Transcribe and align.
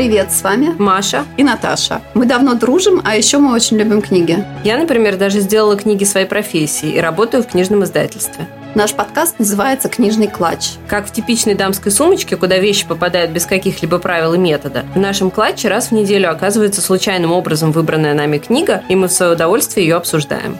Привет, 0.00 0.32
с 0.32 0.40
вами 0.40 0.74
Маша 0.78 1.26
и 1.36 1.44
Наташа. 1.44 2.00
Мы 2.14 2.24
давно 2.24 2.54
дружим, 2.54 3.02
а 3.04 3.16
еще 3.16 3.36
мы 3.36 3.52
очень 3.52 3.76
любим 3.76 4.00
книги. 4.00 4.42
Я, 4.64 4.78
например, 4.78 5.18
даже 5.18 5.40
сделала 5.40 5.76
книги 5.76 6.04
своей 6.04 6.24
профессии 6.24 6.88
и 6.88 6.98
работаю 6.98 7.42
в 7.42 7.48
книжном 7.48 7.84
издательстве. 7.84 8.48
Наш 8.74 8.94
подкаст 8.94 9.38
называется 9.38 9.90
«Книжный 9.90 10.26
клатч». 10.26 10.70
Как 10.88 11.06
в 11.06 11.12
типичной 11.12 11.54
дамской 11.54 11.92
сумочке, 11.92 12.38
куда 12.38 12.56
вещи 12.56 12.88
попадают 12.88 13.32
без 13.32 13.44
каких-либо 13.44 13.98
правил 13.98 14.32
и 14.32 14.38
метода, 14.38 14.86
в 14.94 14.98
нашем 14.98 15.30
клатче 15.30 15.68
раз 15.68 15.88
в 15.88 15.92
неделю 15.92 16.30
оказывается 16.30 16.80
случайным 16.80 17.32
образом 17.32 17.70
выбранная 17.70 18.14
нами 18.14 18.38
книга, 18.38 18.82
и 18.88 18.96
мы 18.96 19.06
в 19.06 19.12
свое 19.12 19.32
удовольствие 19.32 19.86
ее 19.86 19.96
обсуждаем. 19.96 20.56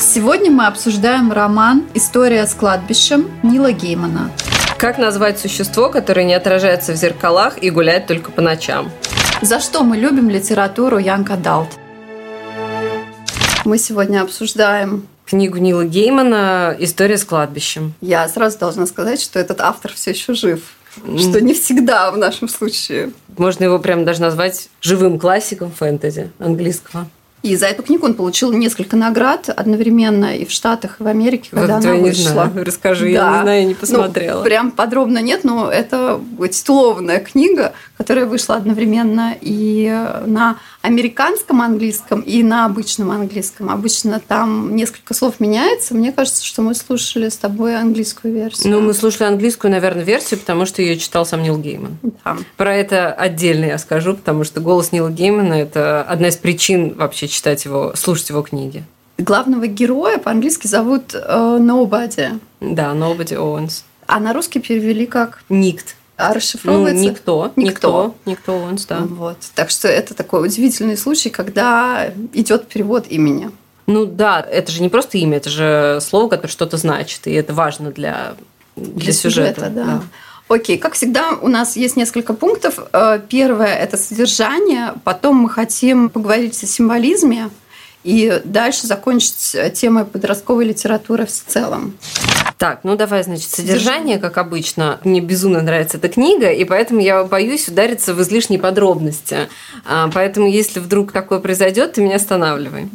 Сегодня 0.00 0.50
мы 0.50 0.66
обсуждаем 0.66 1.30
роман 1.30 1.84
«История 1.94 2.44
с 2.44 2.54
кладбищем» 2.54 3.30
Нила 3.44 3.70
Геймана. 3.70 4.32
Как 4.80 4.96
назвать 4.96 5.38
существо, 5.38 5.90
которое 5.90 6.24
не 6.24 6.32
отражается 6.32 6.94
в 6.94 6.96
зеркалах 6.96 7.62
и 7.62 7.68
гуляет 7.68 8.06
только 8.06 8.30
по 8.30 8.40
ночам? 8.40 8.90
За 9.42 9.60
что 9.60 9.82
мы 9.84 9.98
любим 9.98 10.30
литературу 10.30 10.98
Young 10.98 11.26
Adult? 11.26 11.68
Мы 13.66 13.76
сегодня 13.76 14.22
обсуждаем 14.22 15.06
книгу 15.26 15.58
Нила 15.58 15.84
Геймана 15.84 16.74
«История 16.78 17.18
с 17.18 17.26
кладбищем». 17.26 17.92
Я 18.00 18.26
сразу 18.26 18.58
должна 18.58 18.86
сказать, 18.86 19.20
что 19.20 19.38
этот 19.38 19.60
автор 19.60 19.92
все 19.92 20.12
еще 20.12 20.32
жив. 20.32 20.62
Что 20.94 21.42
не 21.42 21.52
всегда 21.52 22.10
в 22.10 22.16
нашем 22.16 22.48
случае. 22.48 23.10
Можно 23.36 23.64
его 23.64 23.80
прям 23.80 24.06
даже 24.06 24.22
назвать 24.22 24.70
живым 24.80 25.18
классиком 25.18 25.72
фэнтези 25.72 26.30
английского. 26.38 27.06
И 27.42 27.56
за 27.56 27.66
эту 27.66 27.82
книгу 27.82 28.04
он 28.04 28.14
получил 28.14 28.52
несколько 28.52 28.96
наград 28.96 29.48
одновременно 29.48 30.36
и 30.36 30.44
в 30.44 30.50
Штатах, 30.50 30.96
и 31.00 31.02
в 31.02 31.06
Америке, 31.06 31.48
когда 31.50 31.76
вот 31.76 31.84
она 31.84 31.94
я 31.94 32.00
вышла. 32.00 32.22
Не 32.22 32.28
знаю. 32.32 32.64
Расскажи, 32.64 33.04
да. 33.06 33.10
я 33.10 33.36
не 33.36 33.42
знаю, 33.42 33.60
я 33.60 33.66
не 33.66 33.74
посмотрела. 33.74 34.38
Ну, 34.38 34.44
прям 34.44 34.70
подробно 34.70 35.18
нет, 35.18 35.44
но 35.44 35.70
это 35.70 36.20
титулованная 36.52 37.20
книга, 37.20 37.72
которая 37.96 38.26
вышла 38.26 38.56
одновременно 38.56 39.34
и 39.40 39.88
на 40.26 40.58
американском 40.82 41.62
английском, 41.62 42.20
и 42.20 42.42
на 42.42 42.66
обычном 42.66 43.10
английском. 43.10 43.70
Обычно 43.70 44.20
там 44.20 44.76
несколько 44.76 45.14
слов 45.14 45.40
меняется. 45.40 45.94
Мне 45.94 46.12
кажется, 46.12 46.44
что 46.44 46.62
мы 46.62 46.74
слушали 46.74 47.28
с 47.28 47.36
тобой 47.36 47.76
английскую 47.76 48.34
версию. 48.34 48.72
Ну, 48.72 48.80
мы 48.80 48.92
слушали 48.92 49.28
английскую, 49.28 49.70
наверное, 49.70 50.04
версию, 50.04 50.40
потому 50.40 50.66
что 50.66 50.82
ее 50.82 50.98
читал 50.98 51.24
сам 51.24 51.42
Нил 51.42 51.58
Гейман. 51.58 51.98
Да. 52.02 52.36
Про 52.56 52.76
это 52.76 53.12
отдельно 53.12 53.64
я 53.66 53.78
скажу, 53.78 54.14
потому 54.14 54.44
что 54.44 54.60
голос 54.60 54.92
Нила 54.92 55.10
Геймана– 55.10 55.54
это 55.54 56.02
одна 56.02 56.28
из 56.28 56.36
причин 56.36 56.94
вообще 56.94 57.28
читать 57.30 57.64
его, 57.64 57.92
слушать 57.96 58.28
его 58.30 58.42
книги. 58.42 58.84
Главного 59.18 59.66
героя 59.66 60.18
по-английски 60.18 60.66
зовут 60.66 61.14
э, 61.14 61.18
Nobody. 61.18 62.40
Да, 62.60 62.92
Nobody 62.92 63.36
Owens. 63.36 63.82
А 64.06 64.18
на 64.18 64.32
русский 64.32 64.60
перевели 64.60 65.06
как? 65.06 65.42
Никт. 65.48 65.96
А 66.16 66.34
расшифровывается? 66.34 67.02
Ну, 67.04 67.10
никто. 67.10 67.52
Никто. 67.56 68.14
Никто 68.26 68.52
Owens, 68.52 68.84
да. 68.88 68.98
Вот. 69.00 69.38
Так 69.54 69.70
что 69.70 69.88
это 69.88 70.14
такой 70.14 70.44
удивительный 70.46 70.96
случай, 70.96 71.30
когда 71.30 72.12
идет 72.32 72.66
перевод 72.68 73.06
имени. 73.08 73.50
Ну 73.86 74.06
да, 74.06 74.40
это 74.40 74.70
же 74.70 74.82
не 74.82 74.88
просто 74.88 75.18
имя, 75.18 75.38
это 75.38 75.50
же 75.50 75.98
слово, 76.00 76.28
которое 76.28 76.52
что-то 76.52 76.76
значит, 76.76 77.26
и 77.26 77.32
это 77.32 77.52
важно 77.52 77.90
для, 77.90 78.34
для, 78.76 78.94
для 78.94 79.12
сюжета. 79.12 79.60
сюжета 79.60 79.70
да. 79.70 79.84
да. 79.84 80.02
Окей, 80.50 80.78
как 80.78 80.94
всегда, 80.94 81.38
у 81.40 81.46
нас 81.46 81.76
есть 81.76 81.96
несколько 81.96 82.34
пунктов. 82.34 82.80
Э, 82.92 83.20
первое– 83.28 83.72
это 83.76 83.96
содержание. 83.96 84.94
Потом 85.04 85.36
мы 85.36 85.48
хотим 85.48 86.10
поговорить 86.10 86.60
о 86.64 86.66
символизме. 86.66 87.50
И 88.02 88.40
дальше 88.44 88.88
закончить 88.88 89.54
темой 89.74 90.04
подростковой 90.06 90.64
литературы 90.64 91.26
в 91.26 91.30
целом. 91.30 91.96
Так, 92.58 92.80
ну 92.82 92.96
давай, 92.96 93.22
значит, 93.22 93.50
содержание, 93.50 94.18
как 94.18 94.38
обычно. 94.38 94.98
Мне 95.04 95.20
безумно 95.20 95.62
нравится 95.62 95.98
эта 95.98 96.08
книга, 96.08 96.50
и 96.50 96.64
поэтому 96.64 97.00
я 97.00 97.22
боюсь 97.24 97.68
удариться 97.68 98.12
в 98.14 98.22
излишние 98.22 98.58
подробности. 98.58 99.48
А, 99.84 100.10
поэтому, 100.12 100.48
если 100.48 100.80
вдруг 100.80 101.12
такое 101.12 101.38
произойдет, 101.38 101.92
ты 101.92 102.00
меня 102.00 102.16
останавливай. 102.16 102.88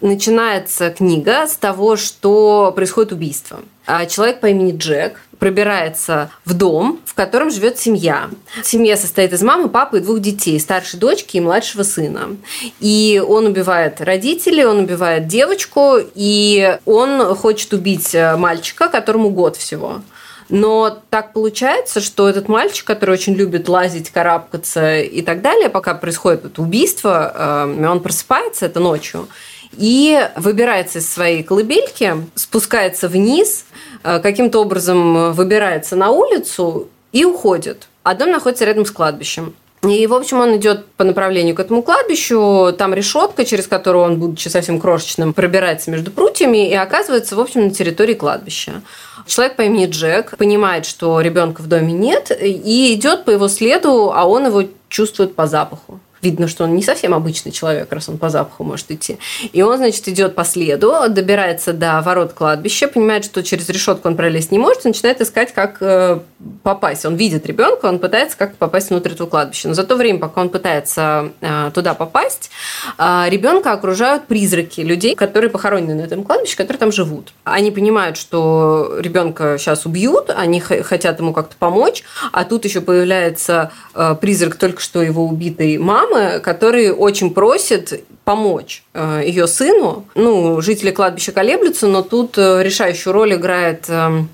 Начинается 0.00 0.90
книга 0.90 1.46
с 1.46 1.56
того, 1.56 1.96
что 1.96 2.72
происходит 2.74 3.12
убийство. 3.12 3.60
А 3.86 4.06
человек 4.06 4.40
по 4.40 4.46
имени 4.46 4.76
Джек 4.76 5.20
пробирается 5.42 6.30
в 6.44 6.54
дом, 6.54 7.00
в 7.04 7.14
котором 7.14 7.50
живет 7.50 7.76
семья. 7.76 8.30
Семья 8.62 8.96
состоит 8.96 9.32
из 9.32 9.42
мамы, 9.42 9.68
папы 9.68 9.98
и 9.98 10.00
двух 10.00 10.20
детей, 10.20 10.60
старшей 10.60 11.00
дочки 11.00 11.36
и 11.36 11.40
младшего 11.40 11.82
сына. 11.82 12.36
И 12.78 13.20
он 13.26 13.46
убивает 13.46 14.00
родителей, 14.00 14.64
он 14.64 14.78
убивает 14.78 15.26
девочку, 15.26 15.96
и 16.14 16.78
он 16.84 17.34
хочет 17.34 17.72
убить 17.72 18.14
э, 18.14 18.36
мальчика, 18.36 18.88
которому 18.88 19.30
год 19.30 19.56
всего. 19.56 20.02
Но 20.48 20.96
так 21.10 21.32
получается, 21.32 22.00
что 22.00 22.28
этот 22.28 22.48
мальчик, 22.48 22.86
который 22.86 23.10
очень 23.10 23.34
любит 23.34 23.68
лазить, 23.68 24.10
карабкаться 24.10 25.00
и 25.00 25.22
так 25.22 25.42
далее, 25.42 25.70
пока 25.70 25.94
происходит 25.94 26.44
это 26.44 26.62
убийство, 26.62 27.66
э, 27.74 27.88
он 27.88 27.98
просыпается 27.98 28.66
это 28.66 28.78
ночью 28.78 29.26
и 29.72 30.28
выбирается 30.36 30.98
из 30.98 31.12
своей 31.12 31.42
колыбельки, 31.42 32.14
спускается 32.34 33.08
вниз, 33.08 33.64
Э, 34.02 34.18
каким-то 34.20 34.60
образом 34.60 35.32
выбирается 35.32 35.96
на 35.96 36.10
улицу 36.10 36.88
и 37.12 37.24
уходит. 37.24 37.88
А 38.02 38.14
дом 38.14 38.30
находится 38.30 38.64
рядом 38.64 38.84
с 38.84 38.90
кладбищем. 38.90 39.54
И, 39.82 40.06
в 40.06 40.14
общем, 40.14 40.38
он 40.38 40.56
идет 40.56 40.86
по 40.96 41.02
направлению 41.02 41.56
к 41.56 41.60
этому 41.60 41.82
кладбищу, 41.82 42.72
там 42.78 42.94
решетка, 42.94 43.44
через 43.44 43.66
которую 43.66 44.04
он, 44.04 44.16
будучи 44.16 44.46
совсем 44.46 44.80
крошечным, 44.80 45.32
пробирается 45.34 45.90
между 45.90 46.12
прутьями 46.12 46.70
и 46.70 46.74
оказывается, 46.74 47.34
в 47.34 47.40
общем, 47.40 47.64
на 47.64 47.70
территории 47.70 48.14
кладбища. 48.14 48.82
Человек 49.26 49.56
по 49.56 49.62
имени 49.62 49.86
Джек 49.86 50.36
понимает, 50.36 50.86
что 50.86 51.20
ребенка 51.20 51.62
в 51.62 51.66
доме 51.66 51.92
нет, 51.92 52.30
и 52.30 52.94
идет 52.94 53.24
по 53.24 53.30
его 53.30 53.48
следу, 53.48 54.12
а 54.14 54.24
он 54.24 54.46
его 54.46 54.62
чувствует 54.88 55.34
по 55.34 55.48
запаху 55.48 55.98
видно, 56.22 56.46
что 56.46 56.64
он 56.64 56.74
не 56.74 56.82
совсем 56.82 57.14
обычный 57.14 57.50
человек, 57.52 57.92
раз 57.92 58.08
он 58.08 58.16
по 58.16 58.30
запаху 58.30 58.62
может 58.64 58.90
идти. 58.90 59.18
И 59.52 59.60
он, 59.62 59.76
значит, 59.76 60.06
идет 60.08 60.34
по 60.34 60.44
следу, 60.44 60.94
добирается 61.08 61.72
до 61.72 62.00
ворот 62.00 62.32
кладбища, 62.32 62.86
понимает, 62.86 63.24
что 63.24 63.42
через 63.42 63.68
решетку 63.68 64.08
он 64.08 64.16
пролезть 64.16 64.52
не 64.52 64.58
может, 64.58 64.84
и 64.84 64.88
начинает 64.88 65.20
искать, 65.20 65.52
как 65.52 65.78
э, 65.80 66.20
попасть. 66.62 67.04
Он 67.04 67.16
видит 67.16 67.46
ребенка, 67.46 67.86
он 67.86 67.98
пытается 67.98 68.38
как-то 68.38 68.56
попасть 68.56 68.90
внутрь 68.90 69.10
этого 69.10 69.28
кладбища. 69.28 69.68
Но 69.68 69.74
за 69.74 69.84
то 69.84 69.96
время, 69.96 70.20
пока 70.20 70.40
он 70.40 70.48
пытается 70.48 71.32
э, 71.40 71.70
туда 71.74 71.94
попасть, 71.94 72.50
э, 72.98 73.24
ребенка 73.28 73.72
окружают 73.72 74.26
призраки 74.26 74.80
людей, 74.80 75.16
которые 75.16 75.50
похоронены 75.50 75.94
на 75.94 76.02
этом 76.02 76.22
кладбище, 76.22 76.56
которые 76.56 76.78
там 76.78 76.92
живут. 76.92 77.32
Они 77.42 77.72
понимают, 77.72 78.16
что 78.16 78.96
ребенка 79.00 79.56
сейчас 79.58 79.86
убьют, 79.86 80.30
они 80.30 80.60
хотят 80.60 81.18
ему 81.18 81.32
как-то 81.32 81.56
помочь, 81.58 82.04
а 82.32 82.44
тут 82.44 82.64
еще 82.64 82.80
появляется 82.80 83.72
призрак 84.20 84.56
только 84.56 84.80
что 84.80 85.02
его 85.02 85.26
убитой 85.26 85.78
мамы, 85.78 86.11
мамы, 86.12 86.40
который 86.40 86.90
очень 86.90 87.32
просит 87.32 88.04
помочь 88.24 88.84
э, 88.94 89.22
ее 89.26 89.46
сыну. 89.46 90.06
Ну, 90.14 90.60
жители 90.60 90.90
кладбища 90.90 91.32
колеблются, 91.32 91.86
но 91.86 92.02
тут 92.02 92.38
э, 92.38 92.62
решающую 92.62 93.12
роль 93.12 93.34
играет 93.34 93.86
эм, 93.88 94.28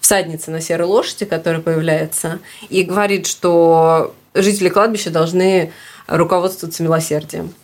всадница 0.00 0.50
на 0.50 0.60
серой 0.60 0.86
лошади, 0.86 1.24
которая 1.26 1.60
появляется, 1.60 2.40
и 2.68 2.82
говорит, 2.82 3.26
что 3.26 4.14
жители 4.34 4.68
кладбища 4.68 5.10
должны 5.10 5.72
руководствоваться 6.06 6.82
милосердием. 6.82 7.54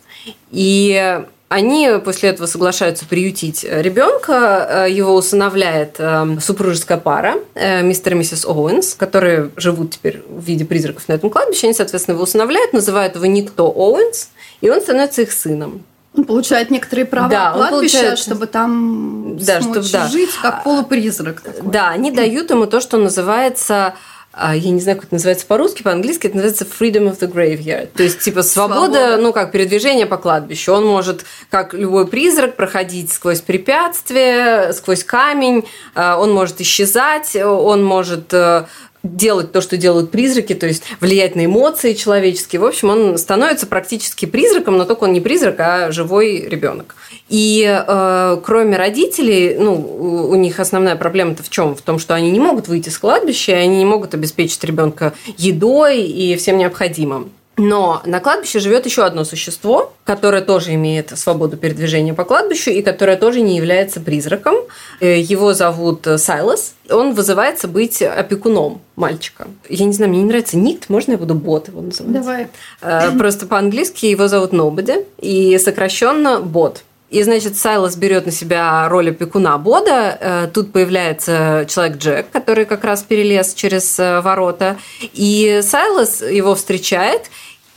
И 0.51 1.23
они 1.51 1.89
после 2.03 2.29
этого 2.29 2.47
соглашаются 2.47 3.05
приютить 3.05 3.65
ребенка. 3.65 4.85
Э, 4.87 4.89
его 4.89 5.13
усыновляет 5.13 5.95
э, 5.97 6.37
супружеская 6.39 6.97
пара, 6.97 7.39
э, 7.55 7.81
мистер 7.83 8.13
и 8.13 8.15
миссис 8.15 8.45
Оуэнс, 8.45 8.95
которые 8.95 9.51
живут 9.57 9.91
теперь 9.91 10.23
в 10.29 10.41
виде 10.45 10.63
призраков 10.63 11.09
на 11.09 11.13
этом 11.13 11.29
кладбище. 11.29 11.67
Они, 11.67 11.73
соответственно, 11.73 12.15
его 12.15 12.23
усыновляют, 12.23 12.71
называют 12.71 13.15
его 13.15 13.25
Никто 13.25 13.65
Оуэнс, 13.65 14.29
и 14.61 14.69
он 14.69 14.79
становится 14.79 15.23
их 15.23 15.33
сыном. 15.33 15.83
Он 16.15 16.23
получает 16.23 16.71
некоторые 16.71 17.05
права 17.05 17.27
да, 17.27 17.51
кладбища, 17.51 17.97
получает... 17.97 18.19
чтобы 18.19 18.47
там 18.47 19.37
да, 19.37 19.59
чтобы, 19.59 19.83
да. 19.91 20.07
жить 20.07 20.31
как 20.41 20.63
полупризрак. 20.63 21.41
Такой. 21.41 21.69
Да, 21.69 21.89
они 21.89 22.11
дают 22.11 22.49
ему 22.49 22.65
то, 22.65 22.79
что 22.79 22.97
называется 22.97 23.87
а, 23.87 23.93
я 24.33 24.71
не 24.71 24.79
знаю, 24.79 24.97
как 24.97 25.07
это 25.07 25.15
называется 25.15 25.45
по-русски, 25.45 25.83
по-английски 25.83 26.27
это 26.27 26.37
называется 26.37 26.65
freedom 26.65 27.11
of 27.11 27.19
the 27.19 27.31
graveyard. 27.31 27.89
То 27.95 28.03
есть, 28.03 28.19
типа, 28.19 28.43
свобода, 28.43 28.93
свобода, 28.93 29.17
ну, 29.17 29.33
как 29.33 29.51
передвижение 29.51 30.05
по 30.05 30.17
кладбищу. 30.17 30.71
Он 30.71 30.85
может, 30.85 31.25
как 31.49 31.73
любой 31.73 32.07
призрак, 32.07 32.55
проходить 32.55 33.11
сквозь 33.11 33.41
препятствия, 33.41 34.71
сквозь 34.71 35.03
камень, 35.03 35.65
а, 35.95 36.17
он 36.17 36.31
может 36.31 36.61
исчезать, 36.61 37.35
он 37.35 37.83
может 37.83 38.33
э, 38.33 38.65
делать 39.03 39.51
то, 39.51 39.61
что 39.61 39.77
делают 39.77 40.11
призраки, 40.11 40.53
то 40.53 40.67
есть 40.67 40.83
влиять 40.99 41.35
на 41.35 41.45
эмоции 41.45 41.93
человеческие. 41.93 42.59
В 42.59 42.65
общем, 42.65 42.89
он 42.89 43.17
становится 43.17 43.67
практически 43.67 44.25
призраком, 44.25 44.77
но 44.77 44.85
только 44.85 45.05
он 45.05 45.13
не 45.13 45.21
призрак, 45.21 45.59
а 45.59 45.91
живой 45.91 46.41
ребенок. 46.47 46.95
И 47.29 47.65
э, 47.65 48.41
кроме 48.43 48.77
родителей, 48.77 49.55
ну, 49.57 49.73
у, 49.73 50.29
у 50.31 50.35
них 50.35 50.59
основная 50.59 50.95
проблема-то 50.95 51.43
в 51.43 51.49
чем? 51.49 51.75
В 51.75 51.81
том, 51.81 51.97
что 51.97 52.13
они 52.13 52.31
не 52.31 52.39
могут 52.39 52.67
выйти 52.67 52.89
с 52.89 52.97
кладбища, 52.97 53.53
они 53.53 53.77
не 53.77 53.85
могут 53.85 54.13
обеспечить 54.13 54.63
ребенка 54.63 55.13
едой 55.37 56.01
и 56.01 56.35
всем 56.35 56.57
необходимым. 56.57 57.31
Но 57.63 58.01
на 58.05 58.19
кладбище 58.19 58.59
живет 58.59 58.87
еще 58.87 59.03
одно 59.03 59.23
существо, 59.23 59.93
которое 60.03 60.41
тоже 60.41 60.73
имеет 60.73 61.15
свободу 61.15 61.57
передвижения 61.57 62.15
по 62.15 62.23
кладбищу 62.23 62.71
и 62.71 62.81
которое 62.81 63.17
тоже 63.17 63.41
не 63.41 63.55
является 63.55 64.01
призраком. 64.01 64.55
Э, 64.99 65.19
его 65.19 65.53
зовут 65.53 66.07
Сайлас. 66.17 66.73
Он 66.89 67.13
вызывается 67.13 67.67
быть 67.67 68.01
опекуном 68.01 68.81
мальчика. 68.95 69.47
Я 69.69 69.85
не 69.85 69.93
знаю, 69.93 70.09
мне 70.09 70.23
не 70.23 70.27
нравится 70.27 70.57
Никт, 70.57 70.89
можно 70.89 71.11
я 71.11 71.17
буду 71.19 71.35
Бот 71.35 71.67
его 71.67 71.81
называть? 71.81 72.13
Давай. 72.13 72.47
Э, 72.81 73.15
просто 73.15 73.45
по-английски 73.45 74.07
его 74.07 74.27
зовут 74.27 74.53
Nobody 74.53 75.05
и 75.19 75.59
сокращенно 75.59 76.39
Бот. 76.39 76.83
И, 77.11 77.21
значит, 77.23 77.57
Сайлас 77.57 77.97
берет 77.97 78.25
на 78.25 78.31
себя 78.31 78.87
роль 78.87 79.09
опекуна 79.09 79.57
Бода. 79.57 80.17
Э, 80.19 80.47
тут 80.51 80.71
появляется 80.71 81.65
человек 81.67 81.97
Джек, 81.97 82.31
который 82.31 82.63
как 82.63 82.85
раз 82.85 83.03
перелез 83.03 83.53
через 83.53 83.99
э, 83.99 84.21
ворота. 84.21 84.77
И 85.01 85.59
Сайлас 85.61 86.21
его 86.21 86.55
встречает 86.55 87.23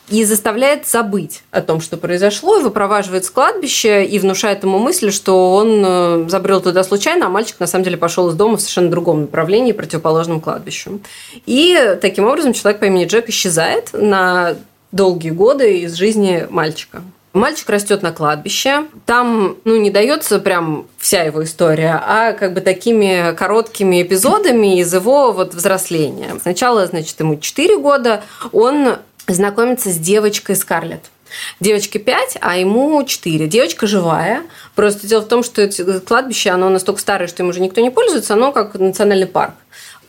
и 0.08 0.24
заставляет 0.24 0.86
забыть 0.86 1.42
о 1.50 1.62
том, 1.62 1.80
что 1.80 1.96
произошло, 1.96 2.58
и 2.58 2.62
выпроваживает 2.62 3.24
с 3.24 3.30
кладбища 3.30 4.02
и 4.02 4.18
внушает 4.18 4.62
ему 4.62 4.78
мысль, 4.78 5.10
что 5.10 5.54
он 5.54 5.82
э, 5.84 6.24
забрел 6.28 6.60
туда 6.60 6.84
случайно, 6.84 7.26
а 7.26 7.30
мальчик 7.30 7.58
на 7.58 7.66
самом 7.66 7.84
деле 7.84 7.96
пошел 7.96 8.28
из 8.28 8.34
дома 8.34 8.56
в 8.56 8.60
совершенно 8.60 8.90
другом 8.90 9.22
направлении, 9.22 9.72
противоположном 9.72 10.40
кладбищу. 10.40 11.00
И 11.46 11.98
таким 12.02 12.26
образом 12.26 12.52
человек 12.52 12.80
по 12.80 12.84
имени 12.84 13.06
Джек 13.06 13.28
исчезает 13.28 13.90
на 13.92 14.56
долгие 14.92 15.30
годы 15.30 15.80
из 15.80 15.94
жизни 15.94 16.46
мальчика. 16.50 17.02
Мальчик 17.32 17.68
растет 17.68 18.02
на 18.02 18.12
кладбище. 18.12 18.84
Там, 19.06 19.56
ну, 19.64 19.76
не 19.76 19.90
дается 19.90 20.38
прям 20.38 20.86
вся 20.98 21.24
его 21.24 21.42
история, 21.42 22.00
а 22.06 22.32
как 22.32 22.54
бы 22.54 22.60
такими 22.60 23.34
короткими 23.34 24.02
эпизодами 24.02 24.78
из 24.78 24.94
его 24.94 25.32
вот 25.32 25.52
взросления. 25.52 26.36
Сначала, 26.40 26.86
значит, 26.86 27.18
ему 27.18 27.36
4 27.36 27.76
года, 27.78 28.22
он 28.52 28.98
знакомится 29.28 29.90
с 29.90 29.96
девочкой 29.96 30.56
Скарлетт. 30.56 31.10
Девочке 31.60 31.98
5, 31.98 32.38
а 32.40 32.56
ему 32.56 33.02
4. 33.02 33.46
Девочка 33.48 33.86
живая. 33.86 34.42
Просто 34.74 35.06
дело 35.06 35.22
в 35.22 35.28
том, 35.28 35.42
что 35.42 35.62
это 35.62 36.00
кладбище, 36.00 36.50
оно 36.50 36.68
настолько 36.68 37.00
старое, 37.00 37.26
что 37.26 37.42
им 37.42 37.48
уже 37.48 37.60
никто 37.60 37.80
не 37.80 37.90
пользуется, 37.90 38.34
оно 38.34 38.52
как 38.52 38.74
национальный 38.74 39.26
парк. 39.26 39.54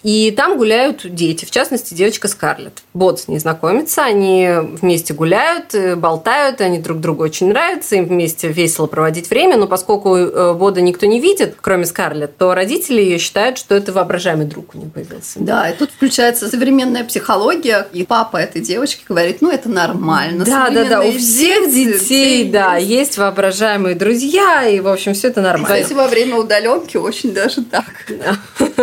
И 0.06 0.30
там 0.30 0.60
гуляют 0.60 1.02
дети, 1.04 1.46
в 1.46 1.52
частности, 1.52 1.96
девочка 1.96 2.28
Скарлетт. 2.28 2.84
Бот 2.94 3.22
с 3.22 3.28
ней 3.28 3.40
знакомится, 3.40 4.04
они 4.04 4.48
вместе 4.62 5.16
гуляют, 5.16 5.74
э, 5.74 5.96
болтают, 5.96 6.62
они 6.62 6.78
друг 6.78 7.00
другу 7.00 7.24
очень 7.24 7.50
нравятся, 7.50 7.96
им 7.96 8.06
вместе 8.06 8.50
весело 8.50 8.86
проводить 8.86 9.32
время, 9.32 9.58
но 9.58 9.66
поскольку 9.66 10.16
э, 10.16 10.54
Бода 10.54 10.80
никто 10.80 11.08
не 11.08 11.20
видит, 11.20 11.56
кроме 11.60 11.88
Скарлетт, 11.88 12.38
то 12.38 12.54
родители 12.54 13.02
ее 13.02 13.18
считают, 13.18 13.58
что 13.58 13.74
это 13.74 13.94
воображаемый 13.94 14.46
друг 14.46 14.76
у 14.76 14.78
нее 14.78 14.92
появился. 14.92 15.40
Да, 15.40 15.72
и 15.72 15.76
тут 15.76 15.90
включается 15.90 16.50
современная 16.50 17.04
психология, 17.04 17.88
и 17.92 18.04
папа 18.04 18.38
этой 18.38 18.62
девочки 18.62 19.06
говорит, 19.10 19.42
ну 19.42 19.50
это 19.50 19.70
нормально. 19.70 20.46
Да, 20.46 20.70
да, 20.70 20.86
да, 20.86 21.02
у 21.02 21.12
всех 21.14 21.72
детей, 21.72 21.94
детей 21.94 22.52
да, 22.52 22.76
есть. 22.76 22.92
есть 22.92 23.18
воображаемые 23.18 23.96
друзья, 23.96 24.66
и, 24.66 24.82
в 24.82 24.88
общем, 24.88 25.16
все 25.16 25.30
это 25.30 25.42
нормально. 25.42 25.78
Кстати, 25.82 25.98
во 25.98 26.08
время 26.08 26.36
удаленки 26.36 26.96
очень 26.96 27.34
даже 27.34 27.64
так. 27.64 27.86
А, 28.24 28.36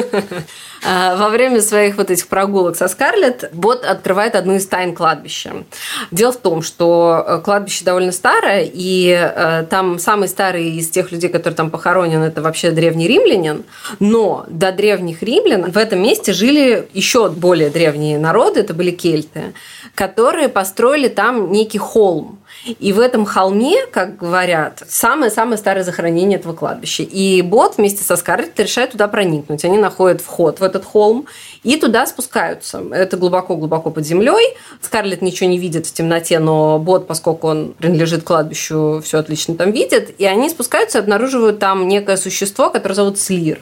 во 0.82 1.28
время 1.28 1.60
своих 1.62 1.96
вот 1.96 2.10
этих 2.10 2.26
прогулок 2.26 2.76
со 2.76 2.88
Скарлетт 2.88 3.50
Бот 3.52 3.84
открывает 3.84 4.34
одну 4.34 4.54
из 4.54 4.66
тайн 4.66 4.94
кладбища. 4.94 5.64
Дело 6.10 6.32
в 6.32 6.38
том, 6.38 6.62
что 6.62 7.24
э, 7.26 7.40
кладбище 7.44 7.84
довольно 7.84 8.12
старое, 8.12 8.68
и 8.72 9.08
э, 9.08 9.64
там 9.70 9.98
самый 9.98 10.28
старый 10.28 10.70
из 10.76 10.90
тех 10.90 11.12
людей, 11.12 11.30
которые 11.30 11.56
там 11.56 11.70
похоронен, 11.70 12.22
это 12.22 12.42
вообще 12.42 12.70
древний 12.70 13.06
римлянин. 13.06 13.64
Но 14.00 14.44
до 14.48 14.72
древних 14.72 15.22
римлян 15.22 15.70
в 15.70 15.76
этом 15.76 16.02
месте 16.02 16.32
жили 16.32 16.88
еще 16.92 17.30
более 17.30 17.70
древние 17.70 18.18
народы, 18.18 18.60
это 18.60 18.74
были 18.74 18.90
кельты, 18.90 19.54
которые 19.94 20.48
построили 20.48 21.08
там 21.08 21.52
некий 21.52 21.78
холм 21.78 22.41
и 22.64 22.92
в 22.92 23.00
этом 23.00 23.24
холме, 23.24 23.86
как 23.90 24.16
говорят, 24.16 24.82
самое-самое 24.88 25.58
старое 25.58 25.82
захоронение 25.82 26.38
этого 26.38 26.52
кладбища. 26.52 27.02
И 27.02 27.42
Бот 27.42 27.76
вместе 27.76 28.04
со 28.04 28.16
Скарлетт 28.16 28.58
решает 28.60 28.92
туда 28.92 29.08
проникнуть. 29.08 29.64
Они 29.64 29.78
находят 29.78 30.20
вход 30.20 30.60
в 30.60 30.62
этот 30.62 30.84
холм 30.84 31.26
и 31.64 31.76
туда 31.76 32.06
спускаются. 32.06 32.82
Это 32.92 33.16
глубоко-глубоко 33.16 33.90
под 33.90 34.06
землей. 34.06 34.56
Скарлетт 34.80 35.22
ничего 35.22 35.50
не 35.50 35.58
видит 35.58 35.86
в 35.86 35.92
темноте, 35.92 36.38
но 36.38 36.78
Бот, 36.78 37.06
поскольку 37.06 37.48
он 37.48 37.72
принадлежит 37.72 38.22
кладбищу, 38.22 39.00
все 39.04 39.18
отлично 39.18 39.56
там 39.56 39.72
видит. 39.72 40.14
И 40.20 40.24
они 40.24 40.48
спускаются 40.48 40.98
и 40.98 41.00
обнаруживают 41.00 41.58
там 41.58 41.88
некое 41.88 42.16
существо, 42.16 42.70
которое 42.70 42.94
зовут 42.94 43.18
Слир. 43.18 43.60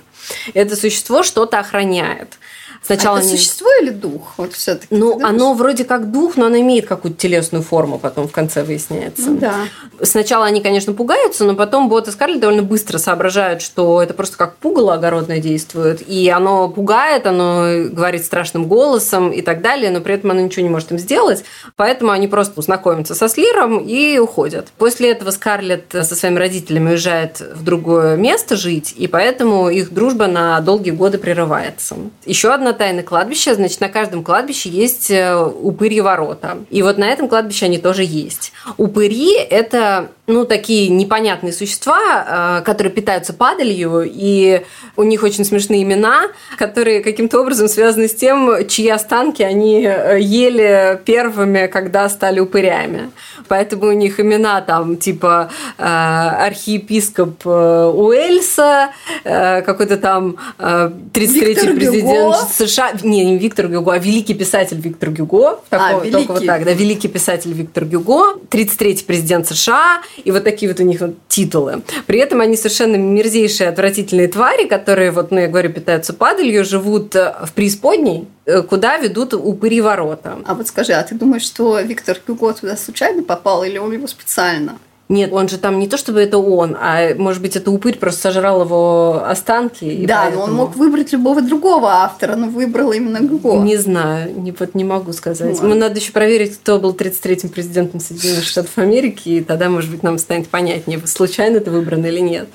Это 0.52 0.76
существо 0.76 1.22
что-то 1.22 1.58
охраняет. 1.58 2.38
Сначала 2.82 3.18
а 3.18 3.20
это 3.20 3.28
не... 3.28 3.36
существо 3.36 3.68
или 3.80 3.90
дух? 3.90 4.34
Вот 4.36 4.52
все-таки. 4.54 4.88
Ну, 4.90 5.20
оно 5.22 5.54
вроде 5.54 5.84
как 5.84 6.10
дух, 6.10 6.36
но 6.36 6.46
оно 6.46 6.58
имеет 6.58 6.86
какую-то 6.86 7.18
телесную 7.18 7.62
форму, 7.62 7.98
потом 7.98 8.28
в 8.28 8.32
конце 8.32 8.62
выясняется. 8.62 9.30
Ну, 9.30 9.38
да. 9.38 9.54
Сначала 10.02 10.46
они, 10.46 10.60
конечно, 10.60 10.92
пугаются, 10.92 11.44
но 11.44 11.54
потом 11.54 11.88
Бот 11.88 12.08
и 12.08 12.10
Скарлетт 12.10 12.40
довольно 12.40 12.62
быстро 12.62 12.98
соображают, 12.98 13.62
что 13.62 14.02
это 14.02 14.14
просто 14.14 14.36
как 14.36 14.56
пугало 14.56 14.94
огородное 14.94 15.38
действует, 15.38 16.02
и 16.06 16.28
оно 16.28 16.68
пугает, 16.68 17.26
оно 17.26 17.88
говорит 17.90 18.24
страшным 18.24 18.66
голосом 18.66 19.30
и 19.30 19.42
так 19.42 19.62
далее, 19.62 19.90
но 19.90 20.00
при 20.00 20.14
этом 20.14 20.30
оно 20.30 20.40
ничего 20.40 20.62
не 20.62 20.70
может 20.70 20.90
им 20.92 20.98
сделать, 20.98 21.44
поэтому 21.76 22.12
они 22.12 22.28
просто 22.28 22.60
знакомятся 22.62 23.14
со 23.14 23.28
Слиром 23.28 23.78
и 23.78 24.18
уходят. 24.18 24.68
После 24.78 25.10
этого 25.10 25.30
Скарлетт 25.30 25.92
со 25.92 26.14
своими 26.14 26.38
родителями 26.38 26.90
уезжает 26.90 27.40
в 27.40 27.62
другое 27.62 28.16
место 28.16 28.56
жить, 28.56 28.94
и 28.96 29.06
поэтому 29.06 29.68
их 29.68 29.92
дружба 29.92 30.26
на 30.26 30.60
долгие 30.60 30.90
годы 30.90 31.18
прерывается. 31.18 31.96
Еще 32.24 32.52
одна 32.60 32.72
тайны 32.74 33.02
кладбища, 33.02 33.54
значит, 33.54 33.80
на 33.80 33.88
каждом 33.88 34.22
кладбище 34.22 34.68
есть 34.68 35.10
э, 35.10 35.34
упыри 35.36 36.00
ворота. 36.00 36.58
И 36.70 36.82
вот 36.82 36.98
на 36.98 37.08
этом 37.08 37.28
кладбище 37.28 37.66
они 37.66 37.78
тоже 37.78 38.04
есть. 38.04 38.52
Упыри– 38.76 39.34
это 39.50 40.10
ну, 40.30 40.44
такие 40.44 40.88
непонятные 40.88 41.52
существа, 41.52 42.60
э, 42.60 42.64
которые 42.64 42.92
питаются 42.92 43.32
падалью, 43.32 44.02
и 44.06 44.62
у 44.96 45.02
них 45.02 45.22
очень 45.22 45.44
смешные 45.44 45.82
имена, 45.82 46.28
которые 46.56 47.00
каким-то 47.00 47.40
образом 47.40 47.68
связаны 47.68 48.08
с 48.08 48.14
тем, 48.14 48.66
чьи 48.68 48.88
останки 48.88 49.42
они 49.42 49.84
э, 49.84 50.18
ели 50.20 51.00
первыми, 51.04 51.66
когда 51.66 52.08
стали 52.08 52.40
упырями. 52.40 53.10
Поэтому 53.48 53.86
у 53.86 53.92
них 53.92 54.20
имена 54.20 54.60
там 54.60 54.96
типа 54.96 55.50
э, 55.78 55.82
архиепископ 55.82 57.44
Уэльса, 57.46 58.90
какой-то 59.24 59.96
там 59.96 60.36
33-й 60.58 61.74
президент 61.74 62.36
США. 62.36 62.92
Не, 63.02 63.24
не 63.24 63.38
Виктор 63.38 63.68
Гюго, 63.68 63.92
а 63.92 63.98
великий 63.98 64.34
писатель 64.34 64.80
Виктор 64.80 65.10
Гюго. 65.10 65.60
Такого, 65.68 66.00
а, 66.00 66.04
великий. 66.04 66.12
Только 66.12 66.32
вот 66.32 66.46
так, 66.46 66.64
да, 66.64 66.72
великий 66.72 67.08
писатель 67.08 67.52
Виктор 67.52 67.84
Гюго, 67.84 68.38
33-й 68.50 69.04
президент 69.04 69.48
США 69.48 70.02
и 70.24 70.30
вот 70.30 70.44
такие 70.44 70.70
вот 70.70 70.80
у 70.80 70.84
них 70.84 71.00
вот 71.00 71.14
титулы. 71.28 71.82
При 72.06 72.18
этом 72.18 72.40
они 72.40 72.56
совершенно 72.56 72.96
мерзейшие, 72.96 73.68
отвратительные 73.68 74.28
твари, 74.28 74.66
которые, 74.66 75.10
вот, 75.10 75.30
ну, 75.30 75.40
я 75.40 75.48
говорю, 75.48 75.72
питаются 75.72 76.12
падалью, 76.12 76.64
живут 76.64 77.14
э, 77.16 77.34
в 77.44 77.52
преисподней, 77.52 78.28
э, 78.46 78.62
куда 78.62 78.98
ведут 78.98 79.34
упыри 79.34 79.80
ворота. 79.80 80.38
А 80.44 80.54
вот 80.54 80.68
скажи, 80.68 80.92
а 80.92 81.02
ты 81.02 81.14
думаешь, 81.14 81.42
что 81.42 81.80
Виктор 81.80 82.18
Гюго 82.26 82.52
туда 82.52 82.76
случайно 82.76 83.22
попал 83.22 83.64
или 83.64 83.78
он 83.78 83.92
его 83.92 84.06
специально? 84.06 84.78
Нет, 85.10 85.32
он 85.32 85.48
же 85.48 85.58
там 85.58 85.80
не 85.80 85.88
то 85.88 85.96
чтобы 85.96 86.20
это 86.20 86.38
он, 86.38 86.76
а 86.80 87.16
может 87.16 87.42
быть 87.42 87.56
это 87.56 87.72
упырь 87.72 87.96
просто 87.96 88.20
сожрал 88.20 88.62
его 88.62 89.24
останки. 89.26 90.06
да, 90.06 90.22
поэтому... 90.22 90.46
но 90.46 90.52
он 90.52 90.56
мог 90.56 90.76
выбрать 90.76 91.12
любого 91.12 91.42
другого 91.42 91.88
автора, 91.88 92.36
но 92.36 92.46
выбрал 92.46 92.92
именно 92.92 93.20
Гуго. 93.20 93.56
Не 93.56 93.76
знаю, 93.76 94.32
не, 94.40 94.52
вот 94.52 94.76
не 94.76 94.84
могу 94.84 95.12
сказать. 95.12 95.60
Ну, 95.60 95.74
надо 95.74 95.98
еще 95.98 96.12
проверить, 96.12 96.56
кто 96.58 96.78
был 96.78 96.92
33-м 96.92 97.50
президентом 97.50 97.98
Соединенных 97.98 98.44
Штатов 98.44 98.78
Америки, 98.78 99.28
и 99.30 99.40
тогда, 99.40 99.68
может 99.68 99.90
быть, 99.90 100.04
нам 100.04 100.16
станет 100.16 100.46
понятнее, 100.46 101.00
случайно 101.06 101.56
это 101.56 101.72
выбрано 101.72 102.06
или 102.06 102.20
нет. 102.20 102.48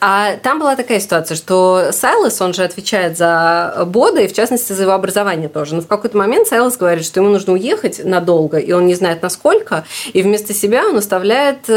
А 0.00 0.36
там 0.42 0.58
была 0.58 0.74
такая 0.74 0.98
ситуация, 0.98 1.36
что 1.36 1.90
Сайлас, 1.92 2.40
он 2.40 2.54
же 2.54 2.64
отвечает 2.64 3.16
за 3.16 3.84
Бода, 3.86 4.20
и 4.20 4.26
в 4.26 4.32
частности 4.32 4.72
за 4.72 4.82
его 4.82 4.92
образование 4.92 5.48
тоже. 5.48 5.76
Но 5.76 5.80
в 5.80 5.86
какой-то 5.86 6.18
момент 6.18 6.48
Сайлас 6.48 6.76
говорит, 6.76 7.04
что 7.04 7.20
ему 7.20 7.30
нужно 7.30 7.52
уехать 7.52 8.04
надолго, 8.04 8.58
и 8.58 8.72
он 8.72 8.86
не 8.86 8.96
знает 8.96 9.22
насколько, 9.22 9.84
и 10.12 10.22
вместо 10.22 10.52
себя 10.52 10.88
он 10.88 10.96
оставляет 10.96 11.68